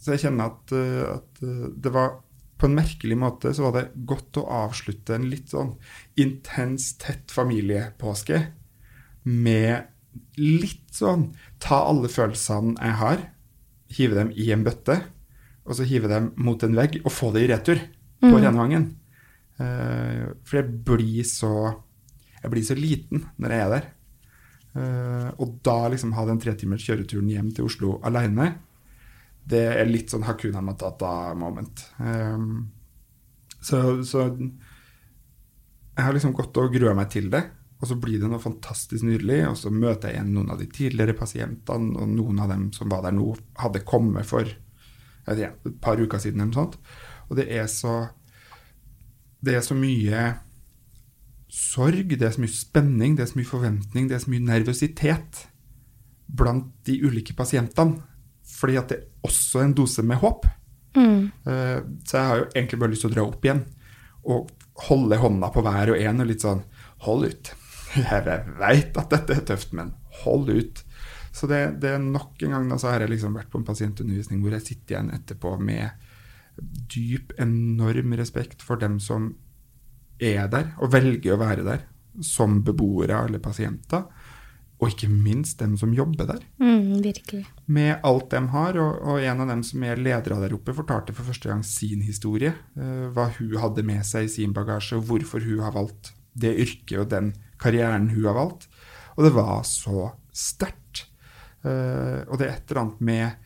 [0.00, 2.18] så jeg kjenner at, uh, at, eh, det var
[2.60, 5.74] på en merkelig måte så var det godt å avslutte en litt sånn
[6.20, 8.40] intens, tett familiepåske
[9.24, 9.88] med
[10.38, 11.30] litt sånn
[11.62, 13.24] ta alle følelsene jeg har,
[13.96, 15.00] hive dem i en bøtte,
[15.64, 17.80] og så hive dem mot en vegg og få det i retur
[18.22, 18.40] på mm.
[18.44, 18.86] Renvangen.
[19.60, 21.54] Uh, for jeg blir så
[22.44, 23.90] jeg blir så liten når jeg er der.
[24.74, 28.50] Uh, og da liksom ha den tretimers kjøreturen hjem til Oslo aleine,
[29.48, 31.84] det er litt sånn Hakuna Matata-moment.
[32.00, 32.72] Um,
[33.64, 34.26] så, så,
[35.94, 37.42] jeg har liksom gått og grua meg til det,
[37.80, 39.42] og så blir det noe fantastisk nydelig.
[39.50, 42.92] Og så møter jeg igjen noen av de tidligere pasientene, og noen av dem som
[42.92, 44.48] var der nå, hadde kommet for
[45.28, 46.78] vet, et par uker siden eller noe sånt.
[47.28, 47.98] Og det er så
[49.44, 50.24] Det er så mye
[51.54, 54.46] sorg, det er så mye spenning, det er så mye forventning, det er så mye
[54.48, 55.44] nervøsitet
[56.34, 58.00] blant de ulike pasientene.
[58.44, 60.46] Fordi at det er også en dose med håp.
[60.96, 61.30] Mm.
[61.46, 63.64] Uh, så jeg har jo egentlig bare lyst til å dra opp igjen
[64.30, 64.50] og
[64.88, 66.62] holde hånda på hver og en og litt sånn
[67.04, 67.50] Hold ut.
[67.98, 68.22] Jeg
[68.56, 69.90] veit at dette er tøft, men
[70.22, 70.78] hold ut.
[71.34, 73.66] Så det, det er nok en gang da, så har jeg liksom vært på en
[73.66, 76.03] pasientundervisning hvor jeg sitter igjen etterpå med
[76.56, 79.32] dyp, enorm respekt for dem som
[80.22, 81.82] er der og velger å være der
[82.22, 84.04] som beboere eller pasienter.
[84.82, 86.42] Og ikke minst dem som jobber der.
[86.58, 87.44] Mm, virkelig.
[87.70, 88.78] Med alt de har.
[88.82, 92.02] Og, og, en av dem som er ledere der oppe, fortalte for første gang sin
[92.04, 92.52] historie.
[92.76, 96.52] Uh, hva hun hadde med seg i sin bagasje, og hvorfor hun har valgt det
[96.58, 98.68] yrket og den karrieren hun har valgt.
[99.14, 101.06] Og det var så sterkt.
[101.64, 103.43] Uh, og det er et eller annet med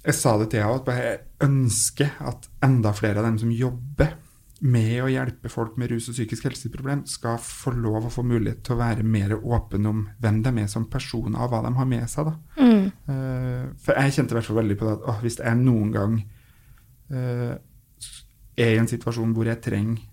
[0.00, 4.14] Jeg sa det til henne, at jeg ønsker at enda flere av dem som jobber
[4.60, 8.60] med å hjelpe folk med rus og psykisk helseproblem, skal få lov å få mulighet
[8.64, 11.88] til å være mer åpen om hvem de er som personer, og hva de har
[11.88, 12.28] med seg.
[12.60, 12.90] Mm.
[13.08, 15.92] Uh, for jeg kjente i hvert fall veldig på det at å, hvis jeg noen
[15.96, 16.18] gang
[17.16, 17.54] uh,
[18.60, 20.04] er i en situasjon hvor jeg trenger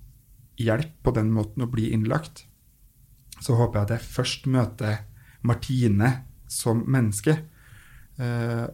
[0.58, 2.45] hjelp på den måten å bli innlagt,
[3.43, 5.02] så håper jeg at jeg først møter
[5.47, 6.13] Martine
[6.50, 7.36] som menneske.
[8.17, 8.65] Uh,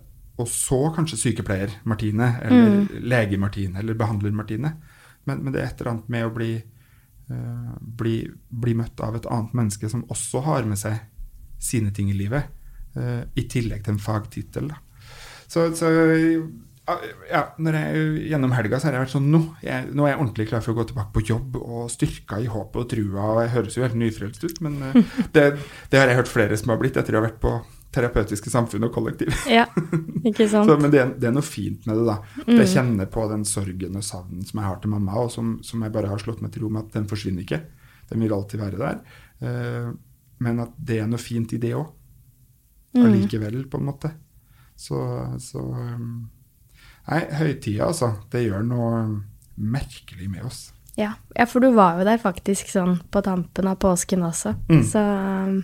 [0.43, 3.03] og så kanskje sykepleier Martine, eller mm.
[3.07, 4.75] lege Martine, eller behandler Martine.
[5.23, 6.51] Men, men, det er et eller annet med å bli,
[7.31, 8.17] uh, bli,
[8.49, 10.99] bli, møtt av et annet menneske som også har med seg
[11.63, 12.51] sine ting i livet,
[12.99, 14.73] uh, i tillegg til en fagtittel.
[15.47, 15.91] Så, så
[17.29, 20.19] ja, når jeg, gjennom helga så har jeg vært sånn nå, jeg, nå er jeg
[20.19, 23.27] ordentlig klar for å gå tilbake på jobb og styrka i håpet og trua.
[23.29, 24.99] og Jeg høres jo helt nyfrelst ut, men uh,
[25.35, 25.45] det,
[25.87, 27.55] det, har jeg hørt flere som har blitt etter å ha vært på
[27.93, 29.33] terapeutiske samfunn og kollektiv.
[29.49, 29.65] Ja,
[30.25, 30.69] ikke sant.
[30.69, 32.17] Så, men det, det, er noe fint med det, da.
[32.47, 32.55] Mm.
[32.61, 35.83] Jeg kjenner på den sorgen og savnen som jeg har til mamma, og som, som,
[35.85, 37.61] jeg bare har slått meg til ro med at den forsvinner ikke.
[38.09, 39.01] Den vil alltid være der.
[39.43, 39.91] Uh,
[40.43, 41.89] men at det er noe fint i det òg.
[42.93, 43.05] Mm.
[43.07, 44.13] Allikevel, på en måte.
[44.77, 44.97] Så,
[45.41, 46.25] så um,
[47.03, 48.13] Nei, høytida, altså.
[48.31, 49.01] Det gjør noe
[49.59, 50.61] merkelig med oss.
[50.95, 51.15] Ja.
[51.35, 54.53] ja, for du var jo der faktisk sånn på tampen av påsken også.
[54.69, 54.83] Mm.
[54.87, 55.57] Så um,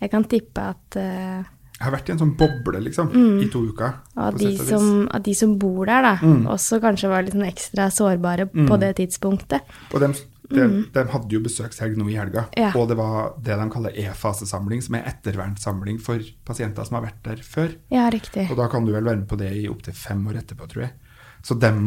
[0.00, 3.40] jeg kan tippe at uh, jeg har vært i en sånn boble, liksom, mm.
[3.44, 3.98] i to uker.
[4.24, 6.46] Og de som, at de som bor der, da, mm.
[6.54, 8.64] også kanskje var litt sånn ekstra sårbare mm.
[8.70, 9.74] på det tidspunktet.
[9.92, 10.08] Og de,
[10.48, 10.78] de, mm.
[10.94, 12.70] de hadde jo besøkshelg nå i helga, ja.
[12.72, 17.20] og det var det de kaller e-fasesamling, som er ettervernsamling for pasienter som har vært
[17.28, 17.76] der før.
[17.92, 18.48] Ja, riktig.
[18.48, 20.88] Og da kan du vel være med på det i opptil fem år etterpå, tror
[20.88, 20.96] jeg.
[21.44, 21.84] Så dem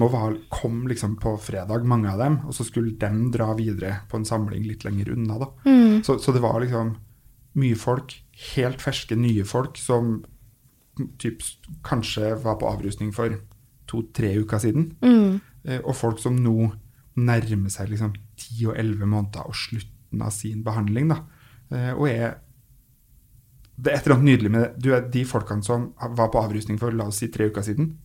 [0.54, 4.30] kom liksom på fredag, mange av dem, og så skulle dem dra videre på en
[4.30, 5.42] samling litt lenger unna.
[5.42, 5.50] da.
[6.06, 6.94] Så, så det var liksom
[7.58, 8.14] mye folk,
[8.54, 10.20] helt ferske, nye folk, som
[11.22, 11.44] typ,
[11.86, 13.40] kanskje var på avrusning for
[13.90, 14.94] to-tre uker siden.
[15.02, 15.40] mm.
[15.84, 16.72] og folk som nå
[17.20, 21.10] nærmer seg liksom 10 og 11 måneder og slutten av sin behandling.
[21.10, 21.24] da.
[21.72, 22.38] Eh, og er
[23.80, 24.84] Det er et eller annet nydelig med det.
[24.84, 27.98] Du er de folkene som var på avrusning for la oss si tre uker siden,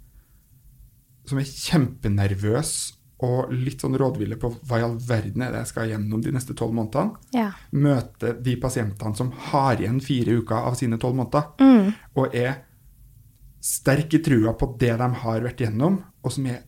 [1.26, 5.70] som er kjempenervøse og litt sånn rådville på hva i all verden er det jeg
[5.70, 7.14] skal gjennom de neste tolv månedene.
[7.36, 7.50] Ja.
[7.70, 12.64] Møte de pasientene som har igjen fire uker av sine tolv måneder, og er
[13.64, 16.64] sterk i trua på det de har vært gjennom, og som er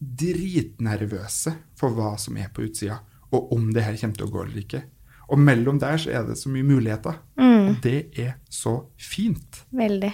[0.00, 2.96] dritnervøse for hva som er på utsida,
[3.30, 4.82] og om det her kommer til å gå eller ikke.
[5.30, 7.20] Og mellom der så er det så mye muligheter.
[7.38, 9.60] Og det er så fint.
[9.70, 10.10] Veldig.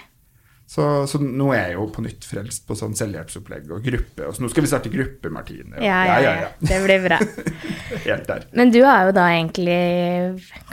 [0.66, 4.24] Så, så nå er jeg jo på nytt frelst på sånn selvhjelpsopplegg og gruppe.
[4.26, 5.76] Og så nå skal vi starte gruppe, Martine.
[5.79, 6.48] Ja, ja, ja.
[6.59, 7.20] Det blir bra.
[8.09, 8.46] Helt der.
[8.59, 9.76] Men du har jo da egentlig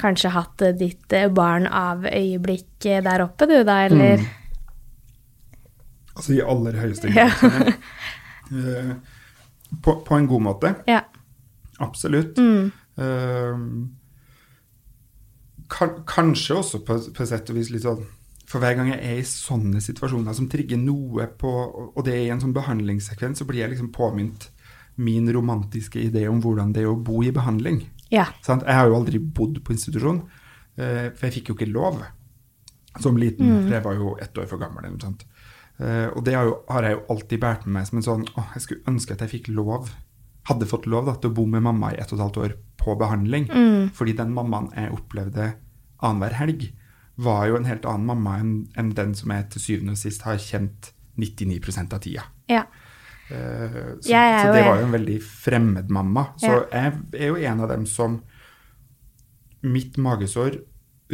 [0.01, 4.25] kanskje hatt ditt barn av øyeblikk der oppe, du da, eller?
[6.17, 7.27] Altså i aller høyeste Ja.
[7.37, 7.73] grad.
[8.53, 8.91] eh,
[9.85, 10.73] på, på en god måte.
[10.89, 11.03] Ja.
[11.85, 12.37] Absolutt.
[12.41, 13.61] Eh,
[15.73, 18.03] kan, kanskje også på, på sett og vis litt sånn
[18.53, 21.51] For hver gang jeg er i sånne situasjoner som trigger noe på
[21.89, 24.51] Og det er i en sånn behandlingssekvens, så blir jeg liksom påminnet
[25.01, 27.79] min romantiske idé om hvordan det er å bo i behandling.
[28.13, 28.27] Ja.
[28.45, 28.61] Sånn?
[28.61, 30.19] Jeg har jo aldri bodd på institusjon,
[30.77, 31.97] eh, for jeg fikk jo ikke lov
[33.01, 34.85] som liten, for jeg var jo ett år for gammel.
[34.85, 35.25] eller noe sånt.
[35.79, 38.27] Eh, og det har, jo, har jeg jo alltid båret med meg som en sånn
[38.37, 39.89] Å, Jeg skulle ønske at jeg fikk lov,
[40.45, 42.55] hadde fått lov da, til å bo med mamma i ett og et halvt år
[42.77, 43.49] på behandling.
[43.97, 45.55] Fordi den mammaen jeg opplevde
[46.03, 46.69] annenhver helg,
[47.15, 50.23] var jo en helt annen mamma enn en den som jeg til syvende og sist
[50.25, 52.23] har kjent 99% av tida.
[52.49, 52.65] ja.
[53.31, 56.25] Uh, så, ja, så det var jo en veldig fremmed mamma.
[56.37, 56.65] Så Ja.
[56.73, 58.21] jeg er jo en av dem som
[59.63, 60.57] Mitt magesår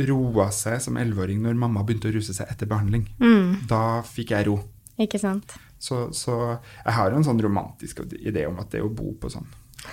[0.10, 3.06] roa seg som elleveåring når mamma begynte å ruse seg etter behandling.
[3.22, 3.68] Mm.
[3.70, 4.58] Da fikk jeg ro.
[4.98, 5.54] Ikke sant?
[5.78, 9.30] Så, så jeg har jo en sånn romantisk idé om at det å bo på
[9.32, 9.46] sånn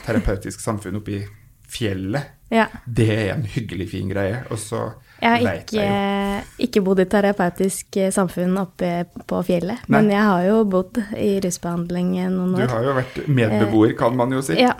[0.07, 1.21] terapeutisk samfunn oppe i
[1.69, 2.67] fjellet, Ja.
[2.87, 4.45] det er en hyggelig, fin greie.
[4.51, 9.79] Og så Jeg har ikke, jeg ikke bodd i terapeutisk eh, samfunn oppe på fjellet,
[9.89, 10.03] Nei.
[10.03, 12.67] men jeg har jo bodd i rusbehandling noen år.
[12.69, 14.55] Du har jo vært medbeboer, kan man jo si.
[14.61, 14.75] Ja.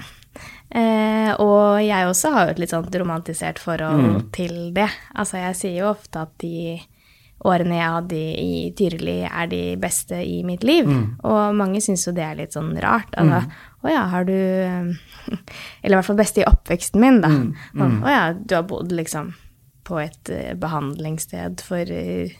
[0.71, 4.31] Eh, og jeg også har jo et litt sånn romantisert forhold Mm.
[4.33, 4.89] til det.
[5.15, 6.81] Altså, jeg sier jo ofte at de
[7.45, 10.89] årene jeg hadde i Tyrili, er de beste i mitt liv.
[10.89, 11.19] Mm.
[11.29, 13.13] Og mange syns jo det er litt sånn rart.
[13.21, 13.43] Altså,
[13.85, 14.89] å ja, har du eh,
[15.83, 17.29] Eller i hvert fall beste i oppveksten min, da.
[17.29, 17.53] Mm.
[17.77, 18.01] mm.
[18.07, 19.35] Å ja, du har bodd liksom
[19.87, 22.33] på et eh, behandlingssted for eh,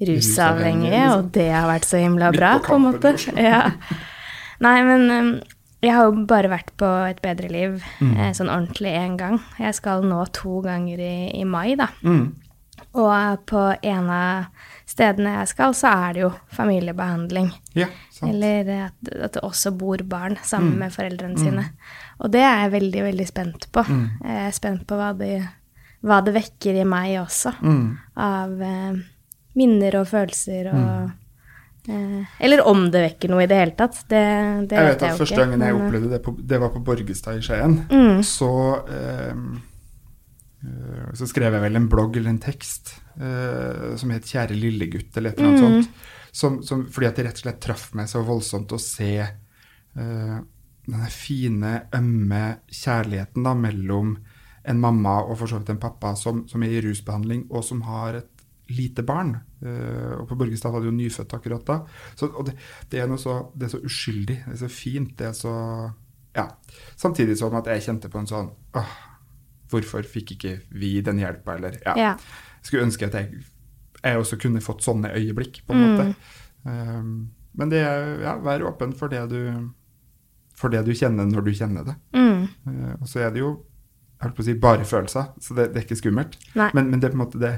[0.00, 1.18] rusavhengige, liksom.
[1.18, 3.14] og det har vært så himla bra, på på en måte.
[3.50, 3.66] Ja.
[4.60, 5.30] Nei, men um,
[5.80, 8.16] jeg har jo bare vært på et bedre liv Mm.
[8.16, 9.38] eh, sånn ordentlig én gang.
[9.58, 11.88] Jeg skal nå to ganger i, i mai, da.
[12.02, 12.32] Mm.
[12.94, 14.46] Og på en av
[14.90, 17.52] stedene jeg skal, så er det jo familiebehandling.
[17.78, 18.32] Ja, sant.
[18.32, 20.78] Eller at, at det også bor barn sammen Mm.
[20.82, 21.64] med foreldrene sine.
[22.18, 23.84] Og det er jeg veldig, veldig spent på.
[23.86, 24.02] Mm.
[24.24, 25.36] Jeg er spent på hva det,
[26.02, 27.54] hva det vekker i meg også.
[27.62, 27.86] Mm.
[28.16, 28.98] Av eh,
[29.54, 31.10] minner og følelser og
[31.88, 34.02] eh, Eller om det vekker noe i det hele tatt.
[34.10, 34.20] Det,
[34.68, 36.74] det Jeg vet jeg at jo Første gangen jeg eh, opplevde det, på, det var
[36.74, 37.78] på Borgestad i Skien.
[37.90, 38.22] Mm.
[38.26, 38.50] Så,
[38.90, 39.34] eh,
[41.16, 45.30] så skrev jeg vel en blogg eller en tekst eh, som het 'Kjære lillegutt' eller
[45.30, 45.82] et eller annet Mm.
[45.82, 45.94] sånt.
[46.32, 49.24] Som, som, fordi at det rett og slett traff meg så voldsomt å se
[49.98, 50.38] uh,
[50.86, 54.12] denne fine, ømme kjærligheten da mellom
[54.64, 57.82] en mamma og for så vidt en pappa som, som er i rusbehandling, og som
[57.82, 59.40] har et lite barn.
[59.64, 61.80] Uh, og på Borgestad hadde jo nyfødt akkurat da.
[62.14, 62.54] Så, det,
[62.90, 65.54] det, er så, det er så uskyldig, det er så fint, det er så
[66.36, 66.46] Ja.
[66.96, 68.92] Samtidig som at jeg kjente på en sånn åh,
[69.70, 71.94] Hvorfor fikk ikke vi den hjelpa, eller Ja.
[71.96, 72.12] Ja.
[72.62, 73.42] Skulle ønske at jeg,
[74.04, 75.90] jeg også kunne fått sånne øyeblikk, på en Mm.
[75.96, 76.14] måte.
[76.64, 79.70] Um, men det er ja, vær åpen for det du
[80.54, 81.94] for det du kjenner når du kjenner det.
[82.12, 82.42] Mm.
[82.66, 83.50] Uh, og så er det jo
[84.20, 86.34] jeg holdt på å si bare følelser, så det, det er ikke skummelt.
[86.54, 87.54] Men, men det er på en måte det,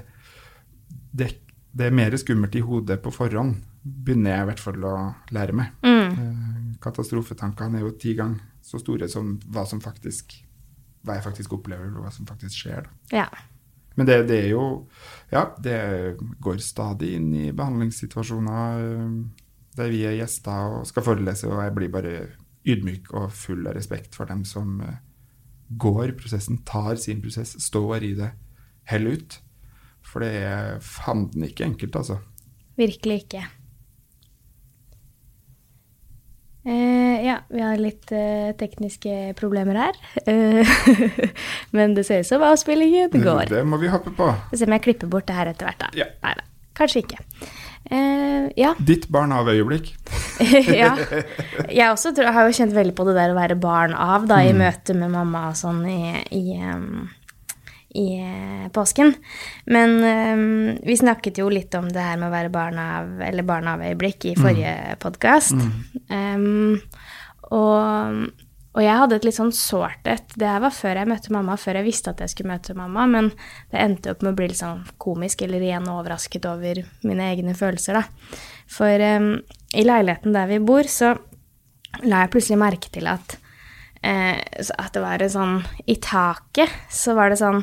[1.10, 1.26] det,
[1.74, 4.92] det er mer skummelt i hodet på forhånd, begynner jeg i hvert fall å
[5.34, 5.72] lære meg.
[5.82, 6.12] Mm.
[6.14, 10.36] Uh, Katastrofetankene er jo ti ganger så store som hva som faktisk
[11.02, 12.86] hva jeg faktisk opplever, og hva som faktisk skjer.
[12.86, 13.22] Da.
[13.22, 13.28] Ja.
[13.98, 14.66] Men det, det er jo
[15.32, 15.76] Ja, det
[16.44, 19.14] går stadig inn i behandlingssituasjoner eh,
[19.76, 22.16] der vi er gjester og skal forelese, og jeg blir bare
[22.68, 24.98] ydmyk og full av respekt for dem som eh,
[25.80, 28.28] går prosessen, tar sin prosess, står i det,
[28.90, 29.38] heller ut.
[30.04, 32.18] For det er fanden ikke enkelt, altså.
[32.76, 33.46] Virkelig ikke.
[36.64, 39.98] Eh, ja, vi har litt eh, tekniske problemer her.
[40.30, 40.68] Eh,
[41.76, 43.50] men det ser ut som avspillingen går.
[43.50, 44.28] Det må vi håpe på.
[44.52, 45.90] Vi ser om jeg klipper bort det her etter hvert, da.
[45.98, 46.06] Ja.
[46.22, 46.46] Nei da,
[46.78, 47.18] kanskje ikke.
[47.90, 48.74] Eh, ja.
[48.78, 49.90] Ditt øyeblikk.
[50.82, 50.94] ja.
[51.68, 54.38] Jeg også tror, har jo kjent veldig på det der å være barn av, da,
[54.42, 54.48] Mm.
[54.48, 57.10] i møte med mamma og sånn i, i, em,
[57.94, 59.14] i eh, påsken.
[59.64, 63.46] Men um, vi snakket jo litt om det her med å være barn av, eller
[63.46, 65.56] barn av øyeblikk i forrige podkast.
[67.52, 68.22] og,
[68.72, 70.36] og jeg hadde et litt sånn sårt et.
[70.40, 73.04] Det her var før jeg møtte mamma, før jeg visste at jeg skulle møte mamma.
[73.10, 73.28] Men
[73.72, 77.56] det endte opp med å bli litt sånn komisk, eller igjen overrasket over mine egne
[77.58, 78.40] følelser, da.
[78.72, 79.34] For um,
[79.76, 81.12] i leiligheten der vi bor, så
[82.08, 83.36] la jeg plutselig merke til at
[84.02, 87.62] eh, at det var en sånn I taket så var det sånn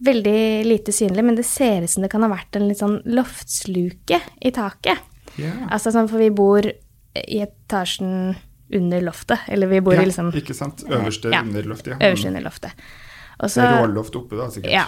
[0.00, 3.02] veldig lite synlig, men det ser ut som det kan ha vært en litt sånn
[3.04, 4.98] loftsluke i taket.
[5.36, 5.52] Ja.
[5.70, 8.34] Altså sånn, for vi bor i etasjen
[8.72, 9.40] under loftet.
[9.48, 10.84] Eller vi bor Ja, i liksom Ikke sant?
[10.88, 11.42] Øverste Ja.
[11.42, 11.96] underloftet.
[12.00, 12.10] Ja.
[12.10, 12.72] øverst under loftet.
[13.42, 14.70] Også, Det er råloft oppe, da, sikkert.
[14.70, 14.84] ja.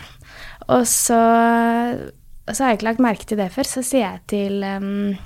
[0.69, 1.19] Og så,
[2.53, 3.65] så har jeg ikke lagt merke til det før.
[3.69, 5.19] Så sier jeg til, um,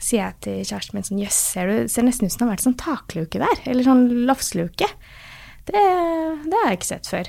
[0.00, 2.56] sier jeg til kjæresten min sånn Jøss, ser du ser nesten ut som det har
[2.56, 3.62] vært sånn takluke der.
[3.70, 4.88] Eller sånn loftsluke.
[5.70, 5.76] Det,
[6.48, 7.28] det har jeg ikke sett før.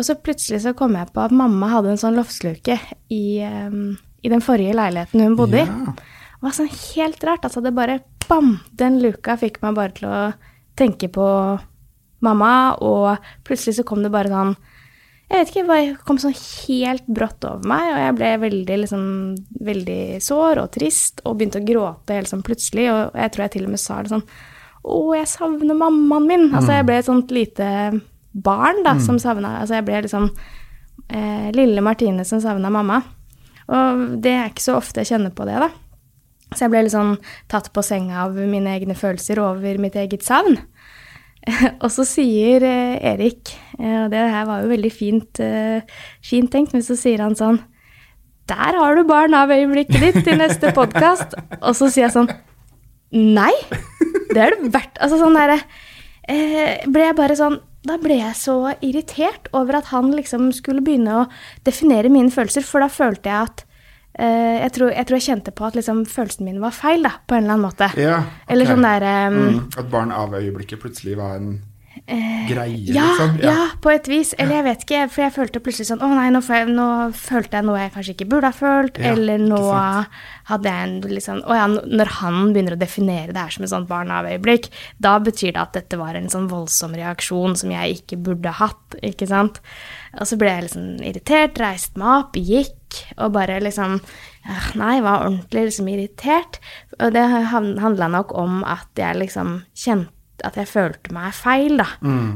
[0.00, 2.78] Og så plutselig så kom jeg på at mamma hadde en sånn loftsluke
[3.12, 5.66] i, um, i den forrige leiligheten hun bodde i.
[5.66, 5.92] Ja.
[5.92, 7.44] Det var sånn helt rart.
[7.44, 8.54] Altså det bare bam!
[8.72, 10.20] Den luka fikk meg bare til å
[10.80, 11.26] tenke på
[12.24, 14.54] mamma, og plutselig så kom det bare sånn
[15.30, 19.04] Jeg vet ikke, det kom sånn helt brått over meg, og jeg ble veldig, liksom,
[19.68, 23.54] veldig sår og trist og begynte å gråte helt sånn plutselig, og jeg tror jeg
[23.54, 24.24] til og med sa det sånn
[24.80, 26.48] Å, jeg savner mammaen min.
[26.56, 27.68] Altså jeg ble et sånt lite
[28.32, 30.28] barn da, som savna Altså jeg ble liksom
[31.10, 33.00] eh, lille Martine som savna mamma.
[33.70, 35.70] Og det er ikke så ofte jeg kjenner på det, da.
[36.50, 37.14] Så jeg ble litt sånn
[37.50, 40.58] tatt på senga av mine egne følelser over mitt eget savn.
[41.82, 45.86] og så sier eh, Erik, eh, og det her var jo veldig fint, eh,
[46.26, 47.62] fint tenkt, men så sier han sånn
[48.50, 51.38] Der har du barn av øyeblikket ditt til neste podkast.
[51.62, 52.28] og så sier jeg sånn
[53.10, 53.54] Nei!
[54.30, 55.56] Det er det verdt Altså sånn derre
[56.30, 60.84] eh, Ble jeg bare sånn Da ble jeg så irritert over at han liksom skulle
[60.84, 61.26] begynne å
[61.64, 63.66] definere mine følelser, for da følte jeg at
[64.20, 67.12] Uh, jeg, tror, jeg tror jeg kjente på at liksom følelsene mine var feil, da,
[67.30, 67.86] på en eller annen måte.
[67.94, 68.16] Ja,
[68.50, 71.52] Eller sånn der um, mm, At barn av øyeblikket plutselig var en
[72.48, 73.36] greie, Eh, ja, liksom?
[73.42, 74.34] ja, på et vis.
[74.38, 77.60] Eller jeg vet ikke, for jeg følte plutselig sånn Å nei, nå, jeg, nå følte
[77.60, 78.98] jeg noe jeg kanskje ikke burde ha følt.
[78.98, 79.60] Ja, eller nå
[80.50, 83.72] hadde jeg en liksom Å ja, når han begynner å definere det her som et
[83.72, 88.18] sånt øyeblikk, da betyr det at dette var en sånn voldsom reaksjon som jeg ikke
[88.30, 89.60] burde hatt, ikke sant.
[90.18, 94.00] Og så ble jeg liksom irritert, reiste meg opp, gikk, og bare liksom
[94.40, 96.56] «Ah, Nei, jeg var ordentlig liksom irritert.
[96.98, 100.08] Og det handla nok om at jeg liksom kjente
[100.46, 101.88] at jeg følte meg feil, da.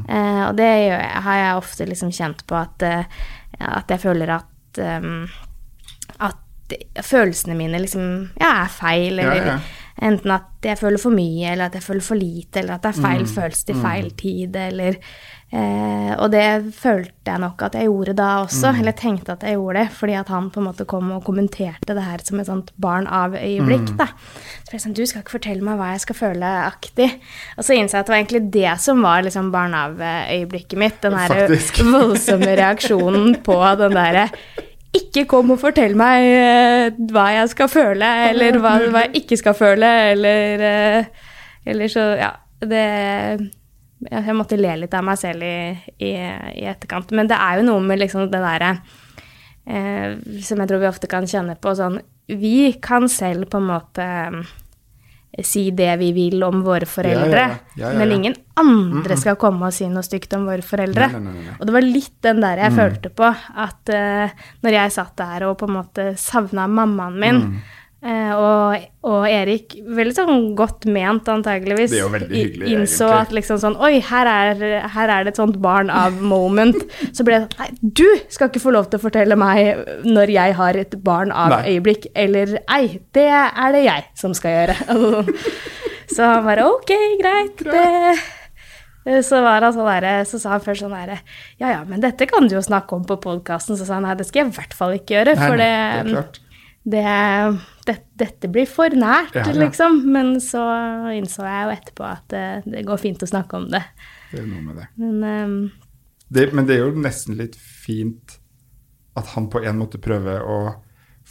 [0.09, 3.25] Eh, og det jeg, har jeg ofte liksom kjent på at, eh,
[3.59, 5.27] at jeg føler at um,
[6.25, 9.57] at følelsene mine liksom ja, er feil, eller ja.
[10.09, 12.95] enten at jeg føler for mye, eller at jeg føler for lite, eller at det
[12.95, 14.95] er Mm, feil følelse til feil tid, eller
[15.53, 18.79] eh, Og det følte jeg nok at jeg gjorde da også, Mm.
[18.81, 21.95] eller tenkte at jeg gjorde det, fordi at han på en måte kom og kommenterte
[21.95, 23.97] det her som et sånt barn av øyeblikk, Mm.
[23.97, 24.07] da.
[24.65, 27.11] Så jeg sånn, du skal ikke fortelle meg hva jeg skal føle aktig.
[27.59, 30.79] Og så innså jeg at det var egentlig det som var liksom barn av øyeblikket
[30.79, 31.49] mitt, den der
[31.99, 34.31] voldsomme reaksjonen på den derre
[34.95, 39.39] ikke kom og fortell meg eh, hva jeg skal føle, eller hva, hva jeg ikke
[39.41, 41.05] skal føle, eller eh,
[41.67, 42.31] Eller så, ja.
[42.61, 43.51] Det
[44.11, 45.57] Jeg måtte le litt av meg selv i,
[45.99, 46.13] i,
[46.61, 47.13] i etterkant.
[47.17, 48.75] Men det er jo noe med liksom det derre
[49.67, 53.69] eh, som jeg tror vi ofte kan kjenne på sånn Vi kan selv på en
[53.71, 57.93] måte eh, si det vi vil om våre foreldre, Ja, ja, ja.
[57.99, 61.09] Men ingen andre skal komme og si noe stygt om våre foreldre.
[61.11, 61.57] Nei, nei, nei.
[61.59, 63.31] Og det var litt den der jeg følte på,
[63.67, 68.83] at eh, når jeg satt der og på en måte savna mammaen min, eh, og,
[69.09, 73.21] og Erik, veldig sånn godt ment antageligvis, Det er jo veldig hyggelig, innså egentlig.
[73.23, 74.61] at liksom sånn Oi, her er,
[74.93, 76.77] her er det et sånt barn av moment.
[77.17, 80.35] Så ble det sånn Nei, du skal ikke få lov til å fortelle meg når
[80.37, 81.75] jeg har et barn av Nei.
[81.75, 82.11] øyeblikk.
[82.13, 84.79] Eller ei, det er det jeg som skal gjøre.
[86.15, 87.65] Så han bare ok, greit.
[87.65, 91.19] Det, så, var han sånn der, så sa han først sånn herre
[91.61, 93.81] Ja ja, men dette kan du jo snakke om på podkasten.
[93.81, 95.39] Så sa han nei, det skal jeg i hvert fall ikke gjøre.
[95.41, 96.43] For nei, det, det er
[96.85, 97.05] det,
[97.89, 99.57] det, dette blir for nært, Ja, ja.
[99.59, 100.01] liksom.
[100.13, 100.63] Men så
[101.15, 103.83] innså jeg jo etterpå at det, det går fint å snakke om det.
[104.33, 104.87] Det er noe med det.
[105.01, 105.59] Men um,
[106.29, 106.49] det.
[106.53, 108.39] Men det er jo nesten litt fint
[109.15, 110.59] at han på en måte prøver å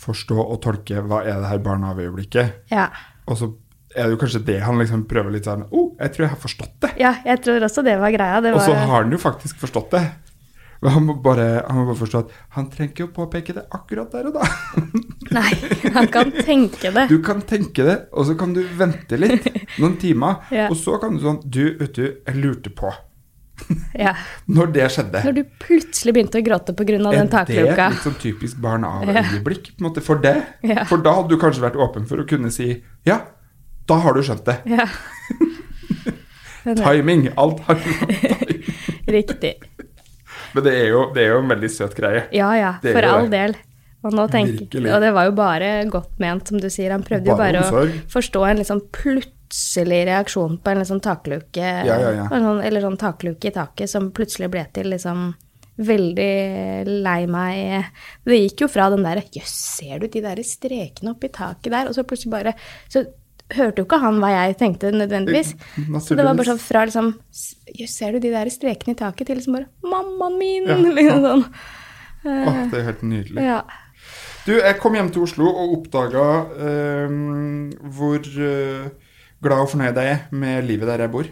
[0.04, 2.64] forstå og tolke hva er det her barnehageøyeblikket.
[2.74, 2.88] ja.
[3.24, 3.48] Og så
[3.96, 6.32] er det jo kanskje det han liksom prøver litt sånn Å, oh, jeg tror jeg
[6.34, 6.90] har forstått det.
[7.00, 8.42] Ja, jeg tror også det var greia.
[8.44, 10.02] Det Og så har han jo faktisk forstått det.
[10.84, 14.12] Han må bare, han må bare forstå at han trenger ikke å påpeke det akkurat
[14.12, 14.48] der og da.
[15.38, 15.54] Nei,
[15.96, 17.06] han kan tenke det.
[17.12, 19.48] Du kan tenke det, og så kan du vente litt,
[19.82, 20.68] noen timer, Ja.
[20.70, 22.92] og så kan du sånn Du, vet du, jeg lurte på
[23.96, 24.16] Ja.
[24.58, 26.98] Når det skjedde Når du plutselig begynte å gråte pga.
[26.98, 30.36] den Er det litt sånn typisk barn av øyeblikk på en måte, for det?
[30.66, 30.84] Ja.
[30.90, 32.74] For da hadde du kanskje vært åpen for å kunne si
[33.08, 33.22] ja,
[33.88, 34.60] da har du skjønt det.
[34.68, 34.88] Ja.
[36.64, 37.30] Timing.
[37.36, 38.64] Alt har timing.
[39.12, 39.54] Riktig.
[40.54, 42.26] Men det er, jo, det er jo en veldig søt greie.
[42.36, 43.32] Ja ja, for all det.
[43.38, 43.56] del.
[44.04, 46.92] Og, nå tenker, og det var jo bare godt ment, som du sier.
[46.92, 51.64] Han prøvde jo Bare bare å forstå en sånn plutselig reaksjon på en sånn takluke,
[51.88, 52.26] Ja, ja, ja.
[52.28, 55.34] en sånn- eller sånn takluke i taket, som plutselig ble til liksom
[55.80, 57.86] veldig lei meg.
[58.28, 61.88] Det gikk jo fra den derre Jøss, ser du de der strekene oppi taket der?
[61.90, 62.54] Og så plutselig bare
[62.92, 63.06] Så
[63.54, 65.54] hørte jo ikke han hva jeg tenkte nødvendigvis.
[66.02, 67.14] Så det var bare sånn fra liksom
[67.90, 70.70] ser du de der strekene i taket, til liksom bare Mammaen min!
[70.70, 71.48] Ja, liksom sånn.
[72.24, 73.44] Åh, det er helt nydelig.
[73.44, 73.62] Ja.
[74.44, 76.26] Du, jeg kom hjem til Oslo og oppdaga
[76.68, 77.14] eh,
[77.96, 78.90] hvor eh,
[79.44, 81.30] glad og fornøyd jeg er med livet der jeg bor.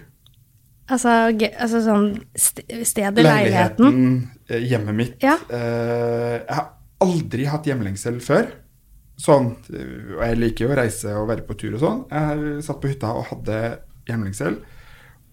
[0.92, 3.88] Altså, altså sånn st stedet, leiligheten.
[3.88, 5.18] Leiligheten, hjemmet mitt.
[5.24, 5.38] Ja.
[5.48, 6.68] Eh, jeg har
[7.04, 8.50] aldri hatt hjemlengsel før.
[9.20, 12.00] Sånn, og jeg liker jo å reise og være på tur og sånn.
[12.10, 13.58] Jeg satt på hytta og hadde
[14.10, 14.60] hjemlengsel,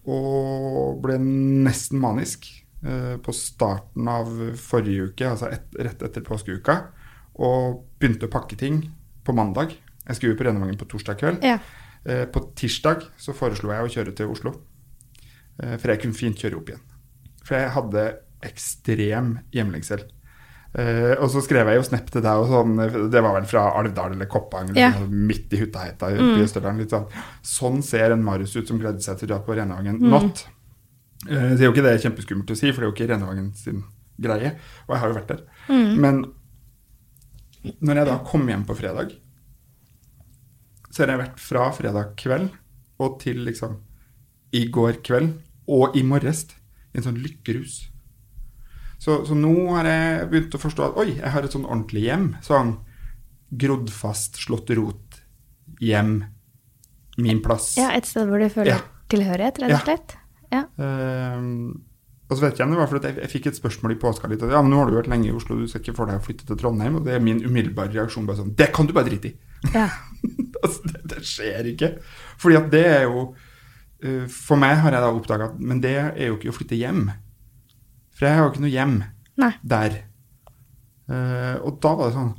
[0.09, 2.47] og ble nesten manisk
[2.85, 4.29] eh, på starten av
[4.61, 6.79] forrige uke, altså et, rett etter påskeuka,
[7.39, 8.83] og begynte å pakke ting
[9.25, 9.75] på mandag.
[10.09, 11.45] Jeg skulle på Rennevangen på torsdag kveld.
[11.45, 11.59] Ja.
[12.05, 14.55] Eh, På tirsdag så foreslo jeg å kjøre til Oslo.
[15.63, 16.85] Eh, For jeg kunne fint kjøre opp igjen.
[17.45, 18.07] For jeg hadde
[18.49, 20.07] ekstrem hjemlengsel.
[20.77, 22.77] Eh, og så skrev jeg jo snap til deg, og sånn,
[23.11, 24.93] det var vel fra Alvdal eller Koppang, eller Ja.
[24.93, 26.79] sånn, midt i Huttaheita i Østerdalen.
[26.79, 27.09] Litt sånn.
[27.43, 30.11] sånn ser en Marius ut som gledde seg til å dra på Renhagen mm.
[30.11, 30.47] natt.
[31.27, 33.55] Uh, det er jo ikke det kjempeskummelt å si, for det er jo ikke Rennevangen
[33.57, 33.85] sin
[34.21, 34.55] greie.
[34.87, 35.43] Og jeg har jo vært der.
[35.99, 36.25] Men
[37.83, 39.17] når jeg da kom hjem på fredag,
[40.91, 42.51] så har jeg vært fra fredag kveld
[43.03, 43.77] og til liksom
[44.57, 45.37] i går kveld
[45.69, 46.47] og i morges
[46.95, 47.89] i en sånn lykkerus.
[48.99, 52.03] Så, så nå har jeg begynt å forstå at oi, jeg har et sånn ordentlig
[52.09, 52.29] hjem.
[52.43, 52.77] Sånn
[53.49, 55.21] grodd fast, slått rot
[55.81, 56.25] hjem.
[57.19, 57.73] Min plass.
[57.79, 58.81] ja, et sted hvor du føler Ja.
[59.11, 60.17] tilhørighet, rett og slett.
[60.53, 60.65] Ja.
[60.79, 61.81] Ehm,
[62.29, 64.29] og så vet jeg om det var fordi jeg, jeg fikk et spørsmål i påska
[64.31, 64.43] litt.
[64.43, 66.21] at, Ja, men nå har du vært lenge i Oslo, du skal ikke for deg
[66.21, 66.97] å flytte til Trondheim.
[67.01, 69.35] Og det er min umiddelbare reaksjon bare sånn Det kan du bare drite i!
[69.75, 69.89] ja.
[70.63, 71.91] altså, det, det skjer ikke.
[72.39, 73.25] Fordi at det er jo
[74.03, 76.79] eh, For meg har jeg da oppdaga at Men det er jo ikke å flytte
[76.79, 77.09] hjem.
[78.19, 78.97] For jeg har jo ikke noe hjem
[79.39, 79.53] Nei.
[79.63, 80.01] der.
[81.09, 82.33] Uh, og da var det sånn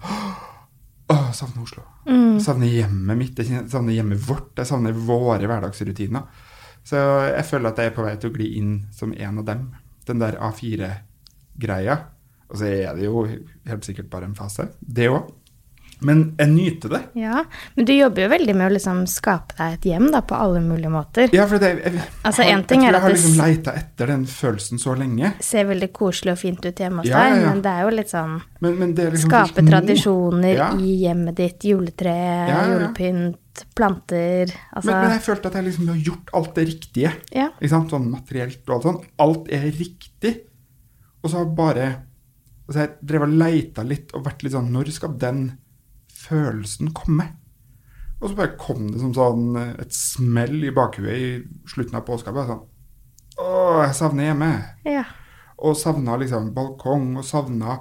[1.09, 1.85] Å, jeg savner Oslo.
[2.05, 2.35] Mm.
[2.35, 6.45] Jeg savner hjemmet mitt, jeg savner hjemmet vårt, jeg savner våre hverdagsrutiner.
[6.85, 6.99] Så
[7.31, 9.63] jeg føler at jeg er på vei til å gli inn som en av dem.
[10.05, 11.97] Den der A4-greia.
[12.49, 15.27] Og så er det jo helt sikkert bare en fase, det òg.
[16.01, 16.99] Men jeg nyter det.
[17.19, 17.41] ja.
[17.75, 20.61] Men du jobber jo veldig med å liksom skape deg et hjem da, på alle
[20.63, 21.27] mulige måter.
[21.35, 24.79] Ja, for det, jeg, Altså, har- jeg tror jeg har liksom leita etter den følelsen
[24.79, 25.33] så lenge.
[25.43, 27.49] Ser veldig koselig og fint ut hjemme hos Ja, ja, deg, ja.
[27.49, 30.69] men det er jo litt sånn Men, men det liksom Skape tradisjoner Ja.
[30.79, 31.59] i hjemmet ditt.
[31.67, 32.79] Juletre, Ja, ja, ja.
[32.79, 34.51] julepynt, planter.
[34.73, 37.13] Altså Men, men jeg følte at jeg liksom har gjort alt det riktige.
[37.35, 37.49] Ja.
[37.59, 37.89] Ikke sant?
[37.91, 39.01] Sånn materielt og alt sånn.
[39.19, 40.35] Alt er riktig.
[41.23, 41.87] Og så har bare
[42.69, 45.57] altså Jeg drev og leita litt og vært litt sånn Når skal den
[46.19, 47.29] følelsen komme?
[48.19, 51.29] Og så bare kom det som sånn eh, et smell i bakhuet i
[51.71, 52.33] slutten av påska.
[52.35, 52.65] Bare sånn
[53.39, 53.49] Å,
[53.85, 54.51] jeg savner hjemme.
[54.89, 55.05] ja.
[55.59, 57.73] Og savna liksom balkong, og savna,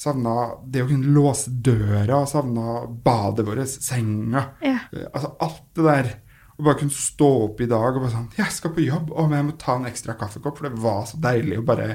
[0.00, 0.32] savna
[0.64, 4.46] det å kunne låse døra, og savna badet vårt, senga.
[4.64, 4.78] Ja.
[4.92, 6.08] Eh, Altså alt det der.
[6.56, 9.32] Og bare kunne stå opp i dag og bare sånn Jeg skal på jobb, og
[9.32, 11.88] jeg må ta en ekstra kaffekopp, for det var så deilig å bare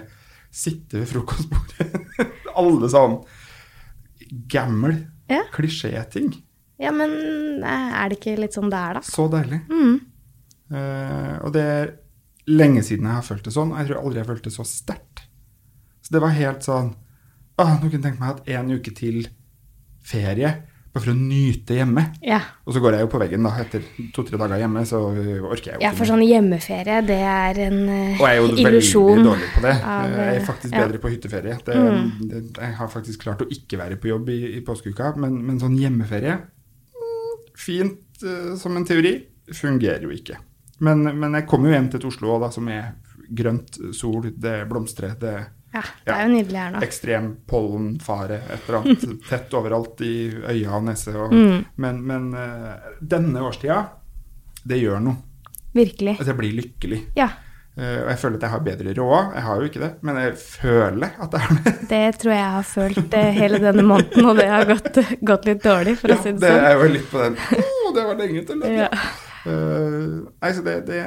[0.54, 2.18] sitte ved frokostbordet.
[2.62, 3.20] Alle sånn
[4.52, 5.44] gammel Ja.
[5.54, 6.32] klisjéting.
[6.80, 7.12] ja, men
[7.64, 9.06] eh, er det ikke litt sånn det er, da?
[9.06, 9.62] Så deilig.
[9.72, 9.98] Mm.
[10.68, 11.92] Uh, og det er
[12.52, 13.74] lenge siden jeg har følt det sånn.
[13.78, 15.24] Jeg tror aldri jeg har følt det så sterkt.
[16.04, 16.94] Så det var helt sånn
[17.58, 19.24] Åh, nå kunne jeg tenkt meg at en uke til
[20.06, 20.52] ferie,
[20.98, 22.04] bare for å nyte hjemme.
[22.26, 22.40] Ja.
[22.66, 23.86] Og så går jeg jo på veggen da, etter
[24.16, 25.78] to-tre dager hjemme, så orker jeg jo ikke.
[25.86, 28.18] ja, for sånn hjemmeferie, det er en illusjon.
[28.18, 29.10] Og jeg er jo illusjon.
[29.12, 29.74] veldig dårlig på det.
[29.78, 30.78] av, jeg er eh, faktisk ja.
[30.78, 30.84] Mm.
[30.84, 31.58] bedre på hytteferie.
[31.68, 31.80] Det,
[32.34, 35.60] det, jeg har faktisk klart å ikke være på jobb i, i påskeuka, men, men
[35.62, 39.18] sånn hjemmeferie mm, Fint eh, som en teori,
[39.56, 40.40] fungerer jo ikke.
[40.84, 42.96] Men, men jeg kommer jo hjem til Oslo da, som er
[43.38, 46.82] grønt, sol, det blomstrer, det er Ja, det er jo nydelig her nå.
[46.88, 50.14] ekstrem pollenfare, et eller annet tett overalt i
[50.52, 51.16] øya og nese.
[51.16, 51.66] Og, Mm.
[51.78, 53.82] Men, men uh, denne årstida
[54.68, 55.20] det gjør noe.
[55.78, 56.18] Virkelig.
[56.20, 57.02] At jeg blir lykkelig.
[57.20, 57.28] Ja.
[57.78, 59.34] Eh, og jeg føler at jeg har bedre råd.
[59.38, 61.74] Jeg har jo ikke det, men jeg føler at jeg har det.
[61.92, 64.98] Det tror jeg jeg har følt eh, hele denne måneden, og det har gått,
[65.32, 66.66] gått litt dårlig, for å si det det sånn.
[66.72, 68.66] er jo litt på den Å, det var lenge til!
[68.74, 68.90] Ja.
[69.48, 70.98] Nei, så det, det,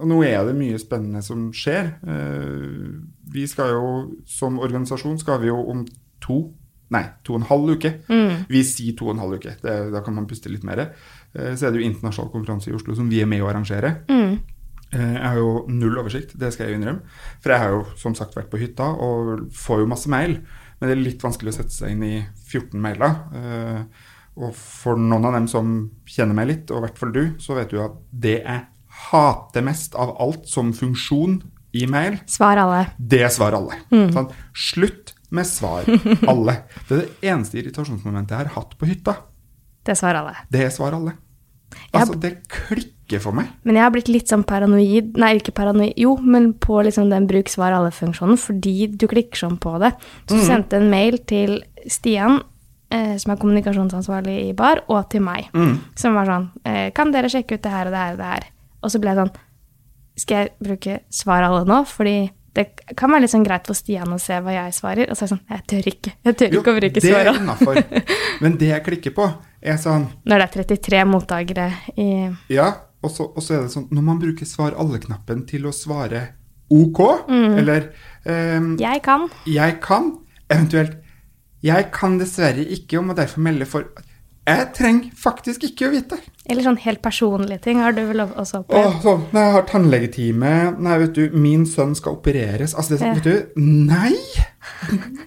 [0.00, 1.92] og nå er det mye spennende som skjer.
[2.02, 2.88] Eh,
[3.32, 3.88] vi skal jo,
[4.26, 5.84] som organisasjon, skal vi jo om
[6.24, 6.40] to
[6.94, 7.90] Nei, to og en halv uke.
[8.06, 8.44] Mm.
[8.46, 10.84] Vi sier to og en halv uke, det, da kan man puste litt mer.
[11.34, 13.90] Eh, så er det jo internasjonal konferanse i Oslo som vi er med å arrangere.
[14.06, 14.36] Mm.
[14.94, 17.02] Eh, Jeg har jo null oversikt, det skal jeg innrømme.
[17.42, 20.36] For jeg har jo som sagt vært på hytta og får jo masse mail.
[20.78, 22.14] Men det er litt vanskelig å sette seg inn i
[22.52, 23.18] 14 mailer.
[23.34, 23.82] Eh,
[24.36, 27.54] Og for noen av dem som kjenner meg litt, og i hvert fall du, så
[27.58, 28.62] vet du at det jeg
[29.10, 31.40] hater mest av alt som funksjon
[31.76, 32.86] i mail, Svar alle.
[32.98, 33.76] det er svar alle.
[33.92, 34.30] Sånn.
[34.56, 35.84] Slutt med svar
[36.32, 36.58] alle.
[36.88, 39.16] Det er det eneste irritasjonsmomentet jeg har hatt på hytta.
[39.86, 40.34] Det er svar alle.
[40.50, 41.14] Det er svar alle.
[41.92, 43.48] Altså, har- det klikker for meg.
[43.66, 47.26] Men jeg har blitt litt sånn paranoid Nei, ikke paranoid, jo, men på liksom den
[47.30, 49.92] bruk svar alle-funksjonen, fordi du klikker sånn på det.
[50.26, 51.58] Så du sendte en mail til
[51.90, 52.40] Stian,
[52.90, 55.50] eh, som er kommunikasjonsansvarlig i Bar, og til meg,
[55.98, 58.30] som var sånn eh, Kan dere sjekke ut det her og det her og det
[58.32, 58.48] her?
[58.82, 59.34] Og så ble jeg sånn
[60.16, 61.82] Skal jeg bruke svar alle nå?
[61.88, 62.16] Fordi
[62.56, 62.64] det
[62.96, 65.10] kan være litt sånn greit for Stian å se hva jeg svarer.
[65.12, 66.12] Og så er det sånn Jeg tør ikke.
[66.24, 67.42] Jeg tør Jo, ikke å bruke det svar er alle.
[67.44, 67.80] innafor.
[68.42, 69.26] Men det jeg klikker på,
[69.60, 71.66] er sånn Når det er 33 mottakere
[72.00, 72.08] i
[72.54, 72.70] Ja,
[73.04, 76.22] og så, og så er det sånn Når man bruker svar alle-knappen til å svare
[76.72, 76.98] OK,
[77.30, 77.90] eller
[78.24, 79.28] um, Jeg kan.
[79.46, 80.08] jeg kan,
[80.50, 80.96] eventuelt
[81.62, 83.86] jeg kan dessverre ikke og må derfor melde for
[84.48, 86.18] Jeg trenger faktisk ikke å vite.
[86.46, 88.98] Eller sånn helt personlige ting har du vel også Åh, opplevd?
[89.02, 92.74] sånn, når jeg har tannlegetime Nei, vet du, min sønn skal opereres.
[92.78, 94.14] Altså, det, sånn, vet du Nei!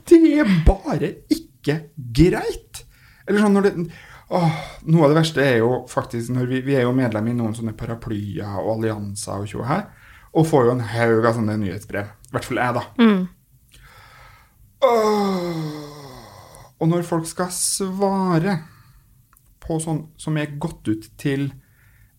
[0.07, 1.75] Det er bare ikke
[2.15, 2.85] greit.
[3.27, 3.73] Eller sånn når det
[4.29, 4.57] Åh,
[4.93, 7.55] Noe av det verste er jo faktisk når vi, vi er jo medlem i noen
[7.57, 9.87] sånne paraplyer og allianser og tjo her,
[10.37, 12.11] og får jo en haug av sånne nyhetsbrev.
[12.29, 12.83] I hvert fall jeg, da.
[14.85, 16.77] Åh.
[16.79, 18.59] Og når folk skal svare
[19.69, 21.51] på sånn som er gått ut til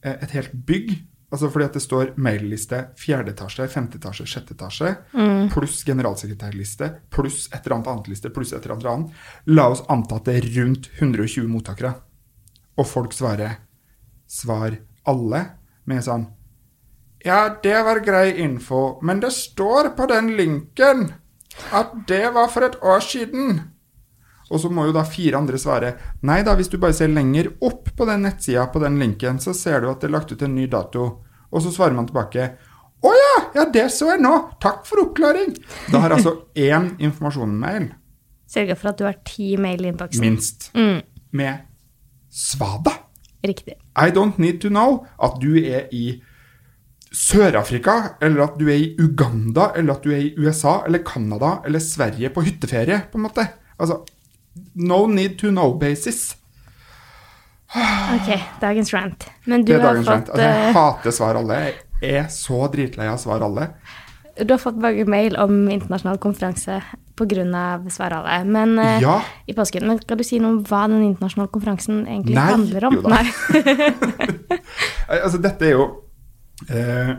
[0.05, 0.95] eh, et helt bygg,
[1.31, 4.95] altså fordi at det står mailliste fjerde etasje, femte etasje, sjette etasje,
[5.53, 9.85] pluss generalsekretærliste, pluss et eller annet annet liste, pluss et eller annet annet, la oss
[9.93, 11.95] anta at det er rundt 120 mottakere,
[12.79, 13.61] og folk svarer
[14.31, 14.79] svar
[15.11, 15.47] alle
[15.91, 16.31] med sånn
[17.25, 21.11] ja, det var grei info, men det står på den linken
[21.77, 23.61] at det var for et år siden.
[24.51, 25.93] Og så må jo da fire andre svare
[26.27, 29.55] nei da, hvis du bare ser lenger opp på den nettsida på den linken, så
[29.55, 31.05] ser du at det er lagt ut en ny dato.
[31.53, 32.49] Og så svarer man tilbake
[33.07, 34.33] å ja, ja, det så jeg nå.
[34.61, 35.55] Takk for oppklaring.
[35.93, 37.93] Da har altså én informasjon-mail,
[38.51, 40.21] Sørge for at du har ti mail i innboksen.
[40.21, 40.99] minst, Mm,
[41.33, 41.61] med
[42.31, 42.91] svada.
[43.47, 43.77] riktig.
[43.97, 46.21] I don't need to know at du er i
[47.13, 51.57] Sør-Afrika, eller at du er i Uganda, eller at du er i USA eller Canada
[51.67, 53.47] eller Sverige på hytteferie, på en måte.
[53.81, 54.01] Altså,
[54.75, 56.37] no need to know-basis.
[58.17, 58.31] Ok,
[58.61, 59.27] dagens rant.
[59.47, 61.59] Men du har, fått, Altså, jeg eh, hater svar alle.
[62.03, 63.69] Jeg er så dritlei av svar alle.
[64.41, 66.81] du har fått mange mail om internasjonal konferanse
[67.21, 67.45] pga.
[67.93, 68.39] Svar alle.
[68.45, 69.21] Men eh, Ja.
[69.47, 72.85] i påsken, men skal du si noe om hva den internasjonale konferansen egentlig Nei, handler
[72.89, 72.99] om?
[73.15, 73.27] Nei.
[75.21, 75.85] Altså, dette er jo
[76.71, 77.15] eh,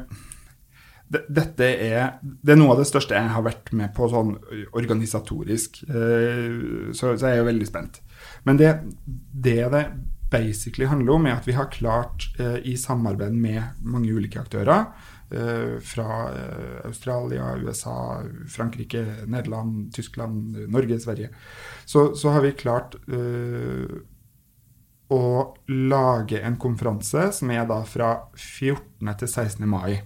[1.12, 4.36] Dette er, det er noe av det største jeg har vært med på sånn
[4.78, 7.99] organisatorisk, eh, så, så jeg er jo veldig spent.
[8.47, 8.72] Men det
[9.03, 9.86] det, det
[10.32, 14.93] basically handler om, er at vi har klart, eh, i samarbeid med mange ulike aktører,
[15.36, 16.30] eh, fra
[16.88, 21.34] Australia, USA, Frankrike, Nederland, Tyskland, Norge, Sverige,
[21.86, 22.95] så, så har vi klart
[25.12, 25.24] å
[25.68, 29.12] lage en konferanse som er da fra 14.
[29.20, 29.68] til 16.
[29.68, 29.99] mai.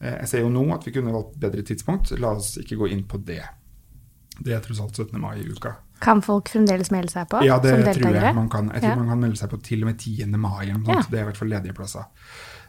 [0.00, 2.12] Eh, Jeg ser jo nå at vi kunne valgt bedre tidspunkt.
[2.18, 3.42] La oss ikke gå inn på det.
[4.40, 5.18] Det er tross alt 17.
[5.20, 5.74] mai i uka.
[6.00, 8.70] Kan folk fremdeles melde seg på Ja, det tror jeg man kan.
[8.72, 8.96] Jeg tror Ja.
[8.96, 10.26] man kan melde seg på til og med 10.
[10.38, 10.64] mai.
[10.66, 11.02] Ja.
[11.10, 12.06] Det er i hvert fall ledige plasser.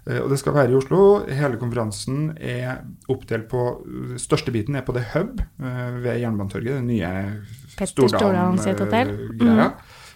[0.05, 1.25] Eh, Og det skal være i Oslo.
[1.29, 6.81] Hele konferansen er oppdelt på Største biten er på The Hub eh, ved Jernbanetorget.
[6.81, 7.41] Det nye
[7.77, 9.15] Petter Stordalen sitt hotell.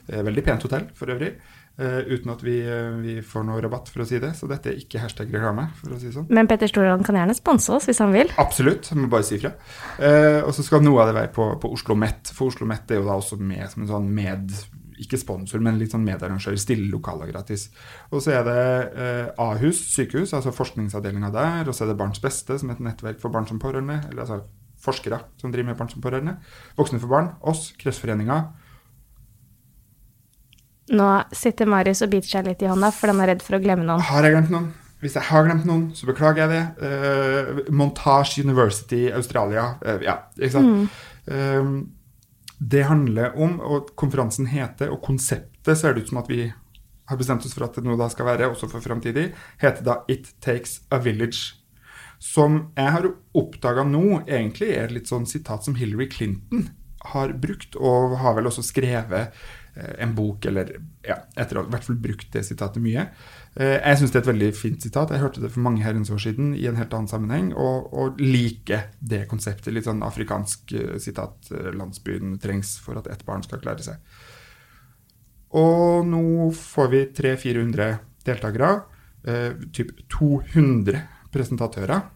[0.10, 1.36] Eh, Veldig pent hotell for øvrig.
[1.78, 4.34] Eh, uten at vi, eh, vi får noe rabatt, for å si det.
[4.38, 6.28] Så dette er ikke hashtag reklame, for å si sånn.
[6.34, 8.32] Men Petter Stordalen kan gjerne sponse oss hvis han vil.
[8.42, 9.56] Absolutt, han må bare si ifra.
[10.00, 12.92] Eh, og så skal noe av det være på, på Oslo Met, for Oslo Met
[12.92, 14.56] er jo da også med som en sånn med
[15.02, 16.56] ikke sponsor, men litt sånn medarrangør.
[16.60, 17.68] Stille lokaler gratis.
[18.12, 18.60] Og så er det
[18.96, 21.68] eh, Ahus sykehus, altså forskningsavdelinga der.
[21.68, 24.02] Og så er det Barns Beste, som er et nettverk for barn som pårørende.
[24.10, 24.44] Eller altså
[24.86, 26.38] forskere som driver med barn som pårørende.
[26.78, 27.34] Voksne for barn.
[27.44, 28.40] Oss, Kreftforeninga.
[30.94, 33.62] Nå sitter Marius og biter seg litt i hånda, for han er redd for å
[33.64, 34.04] glemme noen.
[34.06, 34.68] Har jeg glemt noen?
[35.02, 36.64] Hvis jeg har glemt noen, så beklager jeg det.
[36.82, 39.74] Uh, Montage University Australia.
[39.86, 41.02] Uh, ja, ikke sant?
[41.26, 41.68] Eh,
[42.60, 46.46] det handler om, og konferansen heter, og konseptet ser det ut som at vi
[47.10, 49.28] har bestemt oss for at det nå da skal være, også for framtidig,
[49.62, 51.58] heter da It Takes a Village.
[52.22, 56.70] Som jeg har oppdaga nå, egentlig er et litt sånn sitat som Hillary Clinton
[57.12, 59.36] har brukt, og har vel også skrevet
[59.76, 60.72] en bok, eller
[61.06, 63.08] ja, etter å ha hvert fall brukt det sitatet mye.
[63.56, 65.12] Eh, jeg syns det er et veldig fint sitat.
[65.12, 68.22] Jeg hørte det for mange herrens år siden i en helt annen sammenheng, og, og
[68.24, 69.74] liker det konseptet.
[69.76, 71.52] Litt sånn afrikansk eh, sitat.
[71.52, 74.20] eh, Landsbyen trengs for at ett barn skal klare seg.
[75.56, 77.90] Og nå får vi 300-400
[78.28, 78.74] deltakere.
[79.26, 81.04] Eh, typ 200
[81.36, 82.08] presentatører.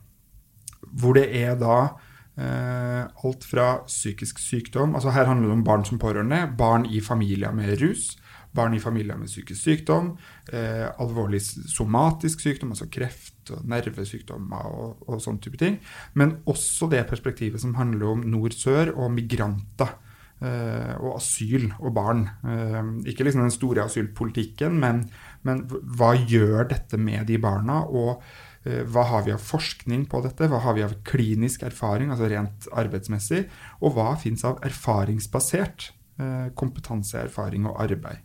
[1.00, 2.09] Hvor det er da eh,
[2.40, 7.52] alt fra psykisk sykdom altså Her handler det om barn som pårørende, barn i familier
[7.52, 8.14] med rus,
[8.56, 10.14] barn i familier med psykisk sykdom,
[10.54, 15.80] eh, alvorlig somatisk sykdom, altså kreft og nervesykdommer og, og sånne type ting.
[16.18, 19.98] Men også det perspektivet som handler om nord-sør og migranter.
[20.42, 22.22] eh, og asyl og barn.
[22.48, 25.02] Eh, ikke liksom den store asylpolitikken, men,
[25.44, 27.82] men hva gjør dette med de barna?
[27.84, 30.50] og Eh, Hva har vi av forskning på dette?
[30.52, 33.46] Hva har vi av klinisk erfaring, altså rent arbeidsmessig?
[33.80, 38.20] Og hva fins av erfaringsbasert eh, kompetanse, erfaring og arbeid?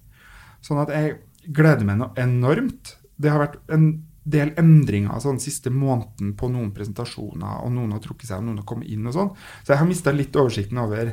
[0.64, 1.20] Sånn at jeg
[1.54, 2.96] gleder meg noe enormt.
[3.20, 3.88] Det har vært en
[4.24, 8.62] del endringer sånn siste måneden på noen presentasjoner, og noen har trukket seg, og noen
[8.62, 9.32] har kommet inn og sånn.
[9.62, 11.12] Så jeg har mista litt oversikten over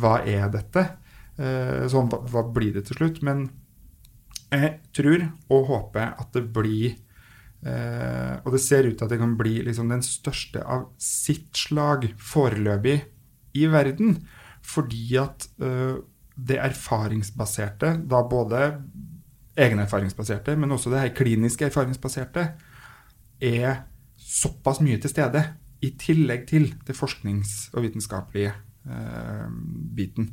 [0.00, 0.84] hva er dette?
[1.40, 3.22] Eh, sånn, hva blir det til slutt?
[3.26, 3.46] Men
[4.50, 6.98] jeg tror og håper at det blir
[7.60, 11.52] Eh, og det ser ut til at det kan bli liksom den største av sitt
[11.58, 13.00] slag foreløpig
[13.60, 14.16] i verden.
[14.64, 16.00] Fordi at eh,
[16.40, 18.62] det erfaringsbaserte, da både
[19.60, 22.46] egenerfaringsbaserte, men også det her kliniske erfaringsbaserte,
[23.40, 23.84] er
[24.16, 25.44] såpass mye til stede.
[25.80, 28.52] I tillegg til det forsknings- og vitenskapelige
[28.88, 29.46] eh,
[29.96, 30.32] biten.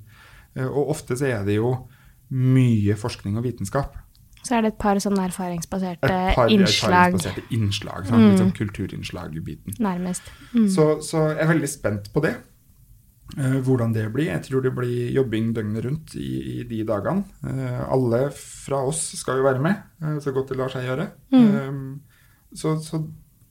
[0.56, 1.74] Eh, og ofte så er det jo
[2.28, 3.96] mye forskning og vitenskap
[4.48, 8.06] Så er det et par sånne erfaringsbaserte et par innslag, erfaringsbaserte innslag.
[8.08, 9.76] Sånn kulturinnslag i biten.
[9.84, 10.30] nærmest.
[10.54, 10.70] Mm.
[10.72, 12.38] Så, så jeg er veldig spent på det.
[13.36, 14.30] Uh, hvordan det blir.
[14.30, 17.26] Jeg tror det blir jobbing døgnet rundt i, i de dagene.
[17.44, 21.10] Uh, alle fra oss skal jo være med, uh, så godt det lar seg gjøre.
[21.36, 21.82] Eh,
[22.56, 23.02] så, så,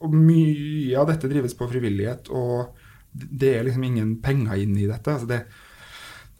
[0.00, 2.72] og mye av dette drives på frivillighet, og
[3.12, 5.12] det er liksom ingen penger inn i dette.
[5.12, 5.42] Altså det,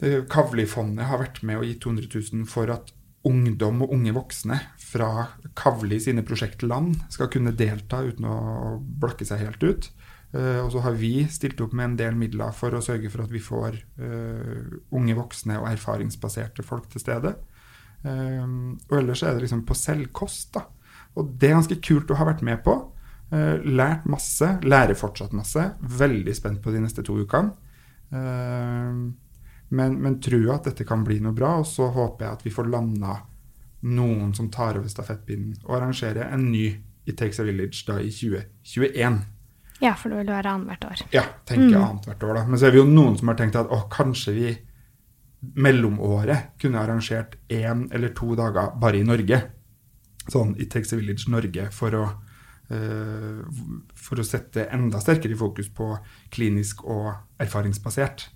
[0.01, 2.89] det Kavli-fondet har vært med og gitt 200 000 for at
[3.25, 5.09] ungdom og unge voksne fra
[5.57, 8.37] Kavli sine prosjektland skal kunne delta uten å
[8.79, 9.89] blakke seg helt ut.
[10.35, 13.23] Eh, og så har vi stilt opp med en del midler for å sørge for
[13.23, 17.33] at vi får eh, unge voksne og erfaringsbaserte folk til stede.
[18.03, 20.67] Eh, og ellers er det liksom på selvkost, da.
[21.17, 22.75] Og det er ganske kult å ha vært med på.
[23.27, 25.63] Lært masse, lærer fortsatt masse.
[25.81, 27.49] Veldig spent på de neste to ukene.
[29.69, 32.53] Men, men tror at dette kan bli noe bra, og så håper jeg at vi
[32.55, 33.17] får landa
[33.87, 36.67] noen som tar over stafettpinnen og arrangerer en ny
[37.07, 39.19] i Takes a Village da i 2021.
[39.79, 41.03] Ja, for det vil være annethvert år.
[41.13, 41.83] Ja, tenker mm.
[41.83, 42.45] annet hvert år, da.
[42.47, 44.53] Men så er vi jo noen som har tenkt at å, kanskje vi
[45.61, 49.41] mellomåret kunne arrangert én eller to dager bare i Norge.
[50.27, 52.05] Sånn i Takes a Village Norge for å,
[52.73, 53.43] eh,
[53.93, 55.93] for å sette enda sterkere fokus på
[56.33, 58.27] klinisk og erfaringsbasert.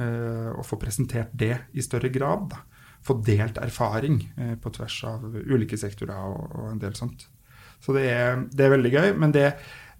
[0.00, 2.48] Eh, og få presentert det i større grad.
[2.52, 2.62] Da.
[3.06, 7.28] Få delt erfaring eh, på tvers av ulike sektorer og, en del sånt.
[7.80, 9.46] Så det er, det er veldig gøy, men det,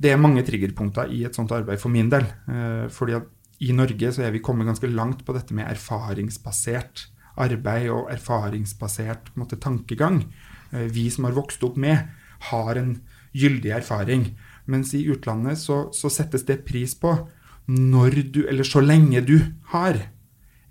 [0.01, 2.27] det er mange triggerpunkter i et sånt arbeid for min del.
[2.51, 3.31] Eh, fordi at
[3.61, 7.09] i Norge så er vi kommet ganske langt på dette med erfaringsbasert
[7.41, 10.25] arbeid og erfaringsbasert måte, tankegang.
[10.73, 12.09] Eh, vi som har vokst opp med,
[12.51, 12.95] har en
[13.33, 14.31] gyldig erfaring.
[14.71, 17.15] Mens i utlandet så, så settes det pris på
[17.71, 19.39] når du, eller så lenge du
[19.73, 19.99] har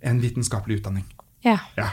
[0.03, 1.05] en vitenskapelig utdanning.
[1.45, 1.57] Ja.
[1.77, 1.89] Ja.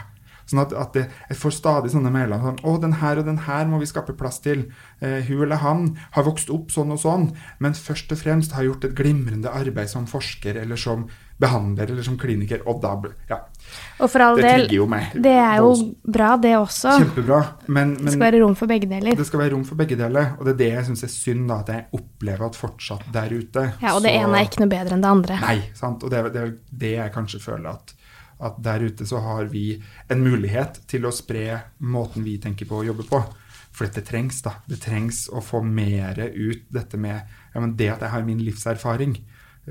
[0.47, 3.37] Sånn at, at det, jeg får stadig sånne mailer sånn 'Å, den her og den
[3.37, 4.71] her må vi skape plass til.'
[5.01, 8.63] Eh, hun eller han har vokst opp sånn og sånn, men først og fremst har
[8.63, 11.07] gjort et glimrende arbeid som forsker eller som
[11.39, 12.61] behandler eller som kliniker.
[12.65, 12.95] Og da
[13.29, 13.39] Ja,
[13.99, 15.13] Og for all det del, jo meg.
[15.13, 16.97] det er jo bra, det også.
[16.97, 17.53] Kjempebra.
[17.67, 19.15] Men, Det skal være rom for begge deler.
[19.15, 20.35] det skal være rom for begge deler.
[20.39, 23.29] Og det er det jeg syns er synd, da, at jeg opplever at fortsatt der
[23.29, 25.39] ute Ja, Og det så- ene er ikke noe bedre enn det andre.
[25.41, 26.03] Nei, sant?
[26.03, 27.93] og det det, det jeg kanskje føler at,
[28.39, 32.81] at der ute så har vi en mulighet til å spre måten vi tenker på
[32.81, 33.21] å jobbe på.
[33.71, 34.55] For dette trengs, da.
[34.69, 37.19] Det trengs å få mer ut dette med
[37.53, 39.17] ja, men det at jeg har min livserfaring.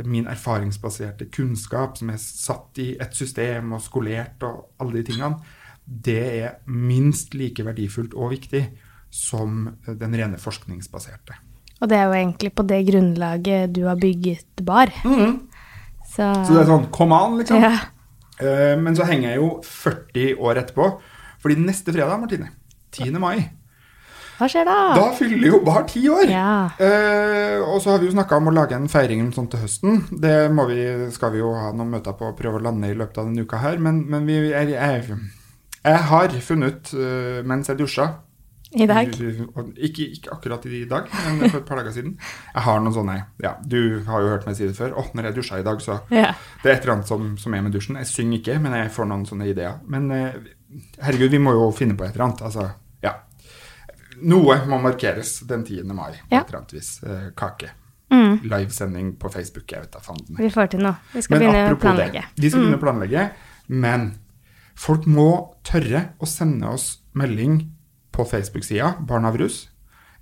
[0.05, 5.39] Min erfaringsbaserte kunnskap som er satt i et system og skolert og alle de tingene.
[5.87, 8.65] det er minst like verdifullt og viktig
[9.11, 11.37] som den rene forskningsbaserte.
[11.81, 14.91] Og det er jo egentlig på det grunnlaget du har bygget bar.
[16.11, 17.63] Så, Så det er sånn come on, liksom.
[17.63, 17.77] ja.
[18.41, 20.89] Eh, Men så henger jeg jo 40 år etterpå.
[21.43, 22.51] Fordi neste fredag, Martine,
[22.93, 23.19] 10.
[23.23, 23.51] mai,
[24.37, 24.77] Hva skjer da?
[24.97, 26.29] da fyller jo Bar ti år.
[26.29, 26.69] Ja.
[26.79, 30.03] Eh, og så har vi jo snakka om å lage en feiring sånn til høsten.
[30.21, 30.35] Det
[30.69, 33.31] vi, skal vi jo ha noen møter på og prøve å lande i løpet av
[33.31, 33.79] denne uka her.
[33.79, 35.19] Men, men vi, jeg, jeg,
[35.87, 38.11] jeg har funnet ut eh, mens jeg dusja
[38.77, 39.09] I dag.
[39.09, 41.07] ikke, ikke akkurat i dag,
[41.39, 42.17] men for et par dager siden.
[42.53, 44.93] Jeg har noen sånne Ja, du har jo hørt meg si det før.
[45.01, 46.35] Å, når jeg dusja i dag, så Ja.
[46.63, 47.97] Det er et eller annet som, som er med dusjen.
[47.97, 49.79] Jeg synger ikke, men jeg får noen sånne ideer.
[49.89, 50.37] Men eh,
[51.01, 52.43] herregud, vi må jo finne på et eller annet.
[52.51, 52.69] Altså,
[53.07, 53.15] ja.
[54.27, 55.83] Noe må markeres den 10.
[55.97, 56.41] mai Ja.
[56.43, 56.93] et eller annet vis.
[57.03, 57.71] Eh, kake.
[58.13, 58.41] Mm.
[58.47, 59.67] Livesending på Facebook.
[59.73, 60.37] Jeg vet da fanden.
[60.39, 60.95] Vi får til noe.
[61.15, 62.23] Vi skal Men begynne å planlegge.
[62.23, 62.35] Mm.
[62.37, 63.25] Det, vi skal begynne å planlegge,
[63.69, 64.07] men
[64.77, 65.29] folk må
[65.67, 67.57] tørre å sende oss melding
[68.17, 69.67] på Facebook-sida Barn av rus,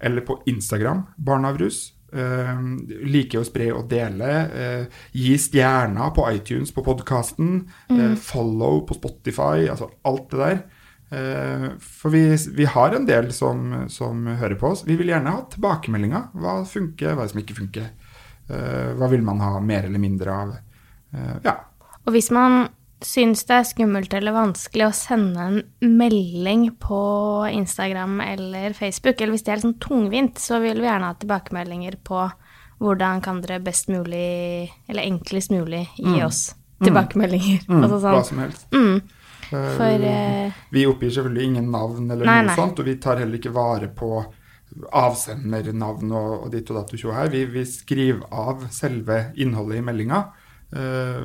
[0.01, 1.93] eller på Instagram Barn av rus.
[2.15, 2.61] Eh,
[3.11, 4.31] liker å spre og dele.
[4.55, 7.69] eh, gi stjerner på iTunes på podkasten.
[7.91, 8.17] Mm.
[8.17, 9.69] follow på Spotify.
[9.71, 10.59] Altså alt det der.
[11.15, 14.85] Eh, for vi, vi har en del som, som hører på oss.
[14.87, 16.31] Vi vil gjerne ha tilbakemeldinger.
[16.35, 17.91] Hva funker, hva som ikke funker.
[18.49, 20.55] Eh, hva vil man ha mer eller mindre av?
[21.15, 21.59] Eh, ja.
[22.05, 22.69] Og hvis man
[23.05, 25.59] syns det er skummelt eller vanskelig å sende en
[25.99, 27.01] melding på
[27.53, 31.19] Instagram eller Facebook, eller hvis det er litt sånn tungvint, så vil vi gjerne ha
[31.21, 32.23] tilbakemeldinger på
[32.85, 36.47] hvordan kan dere best mulig, eller enklest mulig, gi oss
[36.83, 37.69] tilbakemeldinger.
[37.69, 38.27] Altså Hva sånn.
[38.33, 38.67] som helst.
[38.75, 38.99] Mm,
[39.53, 42.57] Eh, for uh, vi oppgir selvfølgelig ingen navn eller Nei, noe nei.
[42.59, 44.11] sånt, og vi tar heller ikke vare på
[44.99, 47.31] avsendernavn og, og ditt og datt og tjo her.
[47.33, 50.25] Vi, vi skriver av selve innholdet i meldinga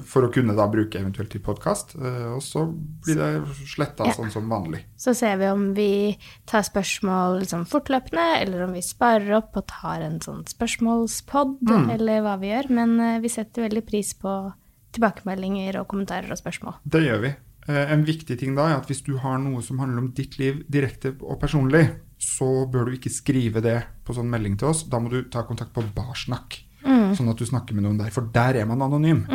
[0.05, 1.95] for å kunne da bruke eventuelt til podkast.
[1.97, 2.67] og så
[3.03, 4.13] blir det sletta Ja.
[4.13, 4.83] sånn som vanlig.
[4.97, 9.65] så ser vi om vi tar spørsmål liksom fortløpende, eller om vi sparer opp og
[9.67, 11.89] tar en sånn spørsmålspod, Mm.
[11.89, 12.69] eller hva vi gjør.
[12.69, 14.53] Men eh, vi setter veldig pris på
[14.93, 16.75] tilbakemeldinger og kommentarer og spørsmål.
[16.87, 17.35] Det gjør vi.
[17.67, 20.37] Eh, En viktig ting da er at hvis du har noe som handler om ditt
[20.39, 21.89] liv direkte og personlig,
[22.19, 24.83] så bør du ikke skrive det på sånn melding til oss.
[24.83, 28.11] Da må du ta kontakt på Barsnakk, sånn at du snakker med noen der.
[28.15, 29.25] For der er man anonym.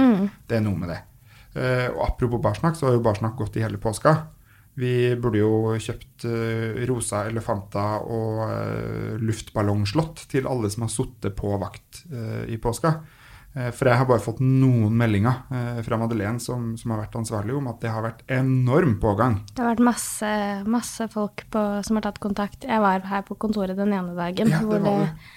[0.46, 1.00] Det er noe med det.
[1.54, 4.16] Uh, Og apropos Barsnakk, så har jo Barsnakk gått i hele påska.
[4.74, 11.36] Vi burde jo kjøpt uh, rosa elefanter og uh, luftballongslott til alle som har sittet
[11.38, 12.96] på vakt uh, i påska.
[13.54, 15.44] For jeg har bare fått noen meldinger
[15.86, 19.36] fra Madeleine, som, som har vært ansvarlig, om at det har vært enorm pågang.
[19.52, 20.30] Det har vært masse,
[20.66, 22.66] masse folk på, som har tatt kontakt.
[22.66, 25.30] Jeg var her på kontoret den ene dagen Ja, det hvor, var det,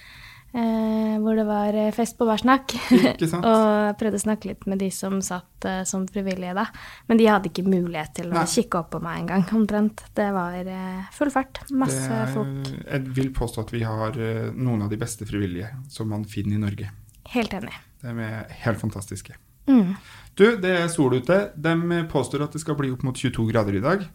[0.58, 2.74] eh, hvor det var eh, fest på hver snakk,
[3.38, 6.66] og prøvde å snakke litt med de som satt eh, som frivillige da.
[7.08, 8.44] Men de hadde ikke mulighet til å Nei.
[8.50, 10.04] kikke opp på meg engang, omtrent.
[10.18, 11.62] Det var eh, full fart.
[11.70, 12.70] Masse er- folk.
[12.84, 16.58] Jeg vil påstå at vi har eh, noen av de beste frivillige som man finner
[16.58, 16.92] i Norge.
[17.34, 17.74] Helt enig.
[18.02, 19.34] De er helt fantastiske.
[19.68, 19.96] Mm.
[20.38, 21.40] Du, det er sol ute.
[21.58, 21.74] De
[22.08, 24.06] påstår at det skal bli opp mot 22 grader i dag.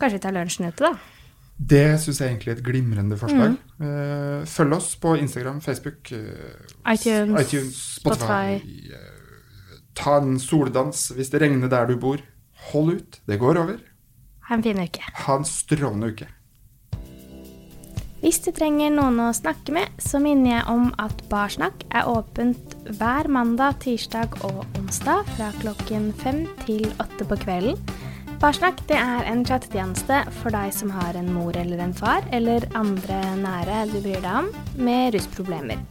[0.00, 1.19] Kanskje vi tar lunsjen ute, da?
[1.60, 3.56] Det syns jeg egentlig er et glimrende forslag.
[3.76, 3.84] Mm.
[3.84, 8.56] Uh, følg oss på Instagram, Facebook, uh, iTunes, iTunes Spotify.
[8.56, 8.94] Spotify.
[8.94, 12.22] Uh, ta en soldans hvis det regner der du bor.
[12.72, 13.80] Hold ut, det går over.
[14.48, 15.04] Ha en fin uke.
[15.26, 16.28] Ha en strålende uke.
[18.20, 22.74] Hvis du trenger noen å snakke med, så minner jeg om at Barsnakk er åpent
[22.98, 27.80] hver mandag, tirsdag og onsdag fra klokken fem til åtte på kvelden.
[28.40, 33.18] Barsnakk er en chattetjeneste for deg som har en mor eller en far, eller andre
[33.36, 34.48] nære du bryr deg om,
[34.80, 35.82] med rusproblemer.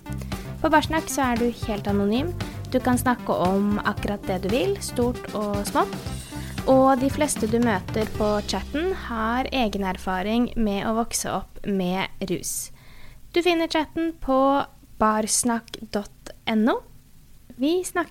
[0.57, 2.31] På Barsnakk er du helt anonym.
[2.73, 5.93] Du kan snakke om akkurat det du vil, stort og smått.
[6.65, 12.09] Og de fleste du møter på chatten, har egen erfaring med å vokse opp med
[12.33, 12.71] rus.
[13.29, 14.41] Du finner chatten på
[14.97, 16.79] barsnakk.no.
[17.61, 18.07] Vi snakkes!